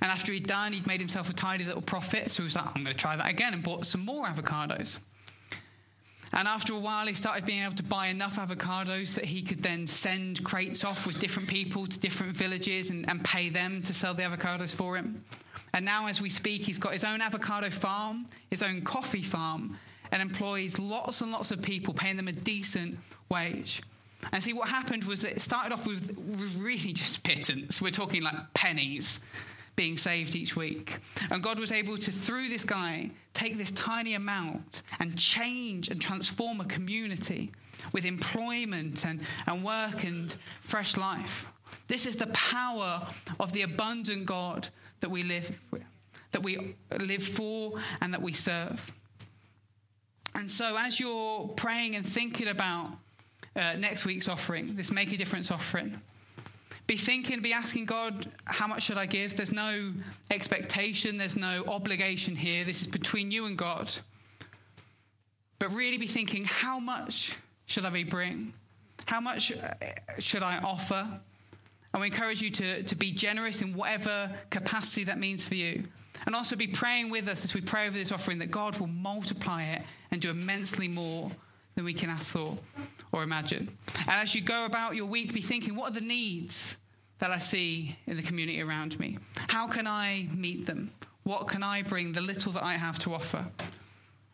And 0.00 0.10
after 0.10 0.32
he'd 0.32 0.46
done, 0.46 0.72
he'd 0.72 0.86
made 0.86 1.00
himself 1.00 1.28
a 1.28 1.32
tidy 1.32 1.64
little 1.64 1.82
profit. 1.82 2.30
So 2.30 2.42
he 2.42 2.46
was 2.46 2.56
like, 2.56 2.66
I'm 2.66 2.82
going 2.82 2.86
to 2.86 2.94
try 2.94 3.16
that 3.16 3.28
again 3.28 3.54
and 3.54 3.62
bought 3.62 3.86
some 3.86 4.04
more 4.04 4.26
avocados. 4.26 4.98
And 6.34 6.48
after 6.48 6.72
a 6.72 6.78
while, 6.78 7.06
he 7.06 7.14
started 7.14 7.44
being 7.44 7.62
able 7.62 7.74
to 7.74 7.82
buy 7.82 8.06
enough 8.06 8.36
avocados 8.36 9.14
that 9.14 9.26
he 9.26 9.42
could 9.42 9.62
then 9.62 9.86
send 9.86 10.42
crates 10.42 10.82
off 10.82 11.06
with 11.06 11.18
different 11.18 11.48
people 11.48 11.86
to 11.86 12.00
different 12.00 12.34
villages 12.34 12.88
and, 12.88 13.08
and 13.08 13.22
pay 13.22 13.50
them 13.50 13.82
to 13.82 13.92
sell 13.92 14.14
the 14.14 14.22
avocados 14.22 14.74
for 14.74 14.96
him. 14.96 15.22
And 15.74 15.84
now, 15.84 16.06
as 16.06 16.20
we 16.20 16.30
speak, 16.30 16.64
he's 16.64 16.78
got 16.78 16.94
his 16.94 17.04
own 17.04 17.20
avocado 17.20 17.68
farm, 17.70 18.26
his 18.50 18.62
own 18.62 18.80
coffee 18.82 19.22
farm, 19.22 19.78
and 20.10 20.22
employs 20.22 20.78
lots 20.78 21.20
and 21.20 21.32
lots 21.32 21.50
of 21.50 21.62
people, 21.62 21.92
paying 21.92 22.16
them 22.16 22.28
a 22.28 22.32
decent 22.32 22.98
wage. 23.28 23.82
And 24.32 24.42
see, 24.42 24.52
what 24.52 24.68
happened 24.68 25.04
was 25.04 25.22
that 25.22 25.32
it 25.32 25.40
started 25.40 25.72
off 25.72 25.86
with, 25.86 26.16
with 26.16 26.56
really 26.58 26.92
just 26.92 27.24
pittance. 27.24 27.82
We're 27.82 27.90
talking 27.90 28.22
like 28.22 28.36
pennies 28.54 29.20
being 29.76 29.96
saved 29.96 30.36
each 30.36 30.54
week. 30.54 30.96
And 31.30 31.42
God 31.42 31.58
was 31.58 31.72
able 31.72 31.96
to, 31.96 32.10
through 32.10 32.48
this 32.48 32.64
guy, 32.64 33.10
take 33.34 33.56
this 33.56 33.70
tiny 33.70 34.14
amount 34.14 34.82
and 35.00 35.16
change 35.18 35.88
and 35.88 36.00
transform 36.00 36.60
a 36.60 36.64
community 36.64 37.52
with 37.92 38.04
employment 38.04 39.04
and, 39.04 39.20
and 39.46 39.64
work 39.64 40.04
and 40.04 40.34
fresh 40.60 40.96
life. 40.96 41.48
This 41.88 42.06
is 42.06 42.16
the 42.16 42.28
power 42.28 43.06
of 43.40 43.52
the 43.52 43.62
abundant 43.62 44.26
God 44.26 44.68
that 45.00 45.10
we 45.10 45.22
live 45.22 45.60
with, 45.70 45.82
that 46.32 46.42
we 46.42 46.74
live 46.98 47.22
for 47.22 47.80
and 48.00 48.12
that 48.14 48.22
we 48.22 48.32
serve. 48.32 48.92
And 50.34 50.50
so, 50.50 50.76
as 50.78 50.98
you're 50.98 51.48
praying 51.48 51.96
and 51.96 52.06
thinking 52.06 52.48
about 52.48 52.88
uh, 53.54 53.74
next 53.78 54.06
week's 54.06 54.28
offering, 54.28 54.76
this 54.76 54.90
Make 54.90 55.12
a 55.12 55.16
Difference 55.16 55.50
offering, 55.50 56.00
be 56.86 56.96
thinking, 56.96 57.40
be 57.40 57.52
asking 57.52 57.86
God, 57.86 58.30
how 58.44 58.66
much 58.66 58.82
should 58.82 58.98
I 58.98 59.06
give? 59.06 59.36
There's 59.36 59.52
no 59.52 59.92
expectation, 60.30 61.16
there's 61.16 61.36
no 61.36 61.64
obligation 61.66 62.34
here. 62.34 62.64
This 62.64 62.82
is 62.82 62.88
between 62.88 63.30
you 63.30 63.46
and 63.46 63.56
God. 63.56 63.92
But 65.58 65.72
really 65.72 65.98
be 65.98 66.08
thinking, 66.08 66.44
how 66.44 66.80
much 66.80 67.34
should 67.66 67.84
I 67.84 67.90
be 67.90 68.04
bring? 68.04 68.52
How 69.06 69.20
much 69.20 69.52
uh, 69.52 69.74
should 70.18 70.42
I 70.42 70.58
offer? 70.58 71.06
And 71.92 72.00
we 72.00 72.08
encourage 72.08 72.42
you 72.42 72.50
to, 72.50 72.82
to 72.82 72.96
be 72.96 73.12
generous 73.12 73.62
in 73.62 73.74
whatever 73.74 74.30
capacity 74.50 75.04
that 75.04 75.18
means 75.18 75.46
for 75.46 75.54
you. 75.54 75.84
And 76.26 76.34
also 76.34 76.56
be 76.56 76.66
praying 76.66 77.10
with 77.10 77.28
us 77.28 77.44
as 77.44 77.54
we 77.54 77.60
pray 77.60 77.86
over 77.86 77.96
this 77.96 78.12
offering 78.12 78.38
that 78.40 78.50
God 78.50 78.78
will 78.78 78.86
multiply 78.86 79.64
it 79.64 79.82
and 80.10 80.20
do 80.20 80.30
immensely 80.30 80.88
more 80.88 81.30
than 81.74 81.84
we 81.84 81.94
can 81.94 82.10
ask 82.10 82.32
for 82.32 82.58
or 83.12 83.22
imagine. 83.22 83.68
And 83.98 84.10
as 84.10 84.34
you 84.34 84.40
go 84.40 84.64
about 84.64 84.96
your 84.96 85.06
week, 85.06 85.32
be 85.32 85.40
thinking, 85.40 85.76
what 85.76 85.90
are 85.90 85.94
the 85.94 86.06
needs 86.06 86.76
that 87.18 87.30
I 87.30 87.38
see 87.38 87.96
in 88.06 88.16
the 88.16 88.22
community 88.22 88.60
around 88.62 88.98
me? 88.98 89.18
How 89.48 89.66
can 89.66 89.86
I 89.86 90.28
meet 90.34 90.66
them? 90.66 90.90
What 91.24 91.46
can 91.46 91.62
I 91.62 91.82
bring, 91.82 92.12
the 92.12 92.20
little 92.20 92.52
that 92.52 92.64
I 92.64 92.72
have 92.74 92.98
to 93.00 93.14
offer? 93.14 93.46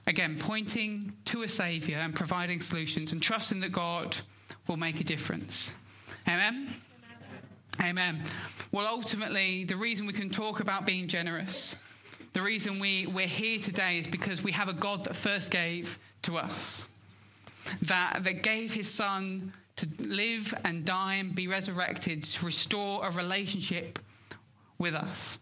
Again, 0.07 0.37
pointing 0.39 1.13
to 1.27 1.43
a 1.43 1.49
Saviour 1.49 1.99
and 1.99 2.15
providing 2.15 2.61
solutions 2.61 3.13
and 3.13 3.23
trusting 3.23 3.61
that 3.61 3.73
God 3.73 4.17
will 4.67 4.79
make 4.79 5.01
a 5.01 5.05
difference. 5.05 5.71
Amen? 6.27 6.69
Amen. 7.83 8.23
Well, 8.73 8.87
ultimately, 8.87 9.65
the 9.65 9.77
reason 9.77 10.07
we 10.07 10.13
can 10.13 10.31
talk 10.31 10.61
about 10.61 10.87
being 10.87 11.09
generous, 11.09 11.77
the 12.33 12.41
reason 12.41 12.79
we, 12.79 13.07
we're 13.07 13.27
here 13.27 13.59
today 13.59 13.99
is 13.99 14.07
because 14.07 14.43
we 14.43 14.53
have 14.53 14.69
a 14.69 14.73
God 14.73 15.05
that 15.05 15.15
first 15.15 15.51
gave 15.51 15.99
to 16.23 16.37
us, 16.39 16.87
that, 17.83 18.25
that 18.25 18.43
gave 18.43 18.75
his 18.75 18.89
son 18.89 19.53
to 19.77 19.89
live 19.99 20.55
and 20.65 20.85
die 20.85 21.15
and 21.15 21.35
be 21.35 21.47
resurrected 21.47 22.25
to 22.25 22.47
restore 22.47 23.07
a 23.07 23.11
relationship 23.13 23.99
with 24.79 24.95
us. 24.95 25.39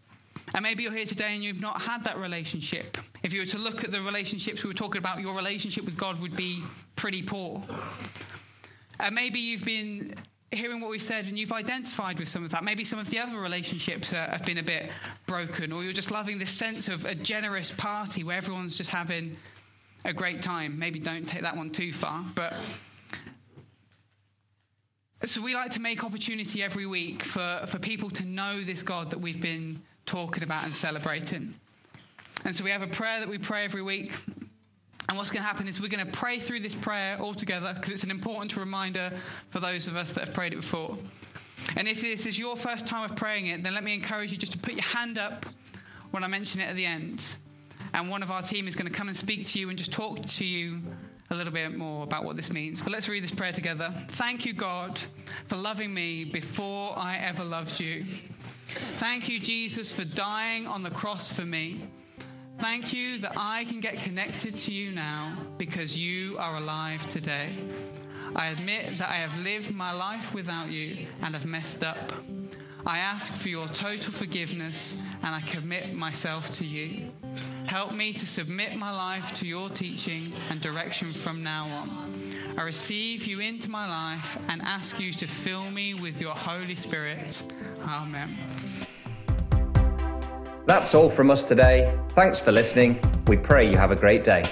And 0.54 0.62
maybe 0.62 0.84
you're 0.84 0.92
here 0.92 1.06
today 1.06 1.34
and 1.34 1.42
you've 1.42 1.60
not 1.60 1.82
had 1.82 2.04
that 2.04 2.18
relationship. 2.18 2.98
If 3.22 3.32
you 3.32 3.40
were 3.40 3.46
to 3.46 3.58
look 3.58 3.82
at 3.82 3.90
the 3.90 4.00
relationships 4.00 4.62
we 4.62 4.68
were 4.68 4.74
talking 4.74 4.98
about, 4.98 5.20
your 5.20 5.34
relationship 5.34 5.84
with 5.84 5.96
God 5.98 6.20
would 6.20 6.36
be 6.36 6.62
pretty 6.94 7.22
poor. 7.22 7.62
And 9.00 9.14
maybe 9.14 9.38
you've 9.38 9.64
been 9.64 10.14
hearing 10.52 10.80
what 10.80 10.90
we've 10.90 11.02
said 11.02 11.26
and 11.26 11.38
you've 11.38 11.52
identified 11.52 12.18
with 12.18 12.28
some 12.28 12.44
of 12.44 12.50
that. 12.50 12.64
Maybe 12.64 12.84
some 12.84 12.98
of 12.98 13.10
the 13.10 13.18
other 13.18 13.38
relationships 13.38 14.12
uh, 14.12 14.28
have 14.30 14.44
been 14.44 14.58
a 14.58 14.62
bit 14.62 14.90
broken, 15.26 15.72
or 15.72 15.82
you're 15.82 15.92
just 15.92 16.10
loving 16.10 16.38
this 16.38 16.50
sense 16.50 16.88
of 16.88 17.04
a 17.04 17.14
generous 17.14 17.72
party 17.72 18.22
where 18.22 18.36
everyone's 18.36 18.76
just 18.76 18.90
having 18.90 19.36
a 20.06 20.12
great 20.12 20.42
time. 20.42 20.78
Maybe 20.78 20.98
don't 20.98 21.28
take 21.28 21.42
that 21.42 21.56
one 21.56 21.70
too 21.70 21.92
far, 21.92 22.24
but. 22.34 22.54
So, 25.24 25.42
we 25.42 25.54
like 25.54 25.72
to 25.72 25.80
make 25.80 26.04
opportunity 26.04 26.62
every 26.62 26.86
week 26.86 27.22
for, 27.22 27.62
for 27.66 27.78
people 27.78 28.10
to 28.10 28.24
know 28.24 28.60
this 28.60 28.82
God 28.82 29.10
that 29.10 29.18
we've 29.18 29.40
been 29.40 29.80
talking 30.04 30.42
about 30.42 30.64
and 30.64 30.74
celebrating. 30.74 31.54
And 32.44 32.54
so 32.54 32.62
we 32.62 32.70
have 32.70 32.82
a 32.82 32.86
prayer 32.86 33.18
that 33.18 33.28
we 33.28 33.38
pray 33.38 33.64
every 33.64 33.82
week. 33.82 34.12
And 35.08 35.16
what's 35.16 35.30
going 35.30 35.42
to 35.42 35.46
happen 35.46 35.68
is 35.68 35.80
we're 35.80 35.88
going 35.88 36.04
to 36.04 36.12
pray 36.12 36.38
through 36.38 36.60
this 36.60 36.74
prayer 36.74 37.16
all 37.20 37.34
together 37.34 37.72
because 37.74 37.92
it's 37.92 38.04
an 38.04 38.10
important 38.10 38.56
reminder 38.56 39.12
for 39.50 39.60
those 39.60 39.88
of 39.88 39.96
us 39.96 40.12
that 40.12 40.24
have 40.24 40.34
prayed 40.34 40.52
it 40.52 40.56
before. 40.56 40.96
And 41.76 41.88
if 41.88 42.00
this 42.00 42.26
is 42.26 42.38
your 42.38 42.56
first 42.56 42.86
time 42.86 43.08
of 43.08 43.16
praying 43.16 43.48
it, 43.48 43.62
then 43.62 43.74
let 43.74 43.84
me 43.84 43.94
encourage 43.94 44.30
you 44.30 44.38
just 44.38 44.52
to 44.52 44.58
put 44.58 44.74
your 44.74 44.84
hand 44.84 45.18
up 45.18 45.46
when 46.10 46.22
I 46.24 46.28
mention 46.28 46.60
it 46.60 46.68
at 46.68 46.76
the 46.76 46.86
end. 46.86 47.36
And 47.96 48.10
one 48.10 48.22
of 48.22 48.30
our 48.30 48.42
team 48.42 48.68
is 48.68 48.76
going 48.76 48.86
to 48.86 48.92
come 48.92 49.08
and 49.08 49.16
speak 49.16 49.46
to 49.48 49.58
you 49.58 49.70
and 49.70 49.78
just 49.78 49.90
talk 49.90 50.20
to 50.20 50.44
you 50.44 50.82
a 51.30 51.34
little 51.34 51.52
bit 51.52 51.74
more 51.74 52.04
about 52.04 52.26
what 52.26 52.36
this 52.36 52.52
means. 52.52 52.82
But 52.82 52.92
let's 52.92 53.08
read 53.08 53.24
this 53.24 53.32
prayer 53.32 53.52
together. 53.52 53.90
Thank 54.08 54.44
you, 54.44 54.52
God, 54.52 55.00
for 55.48 55.56
loving 55.56 55.94
me 55.94 56.26
before 56.26 56.92
I 56.94 57.16
ever 57.16 57.42
loved 57.42 57.80
you. 57.80 58.04
Thank 58.98 59.30
you, 59.30 59.40
Jesus, 59.40 59.92
for 59.92 60.04
dying 60.04 60.66
on 60.66 60.82
the 60.82 60.90
cross 60.90 61.32
for 61.32 61.46
me. 61.46 61.88
Thank 62.58 62.92
you 62.92 63.16
that 63.20 63.32
I 63.34 63.64
can 63.64 63.80
get 63.80 63.96
connected 63.96 64.58
to 64.58 64.70
you 64.70 64.92
now 64.92 65.32
because 65.56 65.96
you 65.96 66.36
are 66.36 66.56
alive 66.58 67.08
today. 67.08 67.48
I 68.34 68.48
admit 68.48 68.98
that 68.98 69.08
I 69.08 69.14
have 69.14 69.42
lived 69.42 69.74
my 69.74 69.92
life 69.92 70.34
without 70.34 70.68
you 70.70 71.06
and 71.22 71.34
have 71.34 71.46
messed 71.46 71.82
up. 71.82 72.12
I 72.84 72.98
ask 72.98 73.32
for 73.32 73.48
your 73.48 73.66
total 73.68 74.12
forgiveness 74.12 75.02
and 75.22 75.34
I 75.34 75.40
commit 75.40 75.94
myself 75.94 76.50
to 76.52 76.64
you. 76.64 77.10
Help 77.66 77.92
me 77.92 78.12
to 78.12 78.26
submit 78.26 78.76
my 78.76 78.90
life 78.90 79.32
to 79.34 79.46
your 79.46 79.68
teaching 79.70 80.32
and 80.50 80.60
direction 80.60 81.08
from 81.08 81.42
now 81.42 81.66
on. 81.66 82.12
I 82.56 82.64
receive 82.64 83.26
you 83.26 83.40
into 83.40 83.70
my 83.70 83.88
life 83.88 84.38
and 84.48 84.62
ask 84.62 85.00
you 85.00 85.12
to 85.12 85.26
fill 85.26 85.70
me 85.70 85.94
with 85.94 86.20
your 86.20 86.30
Holy 86.30 86.74
Spirit. 86.74 87.42
Amen. 87.82 88.36
That's 90.66 90.94
all 90.94 91.10
from 91.10 91.30
us 91.30 91.44
today. 91.44 91.96
Thanks 92.10 92.40
for 92.40 92.52
listening. 92.52 93.00
We 93.26 93.36
pray 93.36 93.68
you 93.70 93.76
have 93.76 93.92
a 93.92 93.96
great 93.96 94.24
day. 94.24 94.42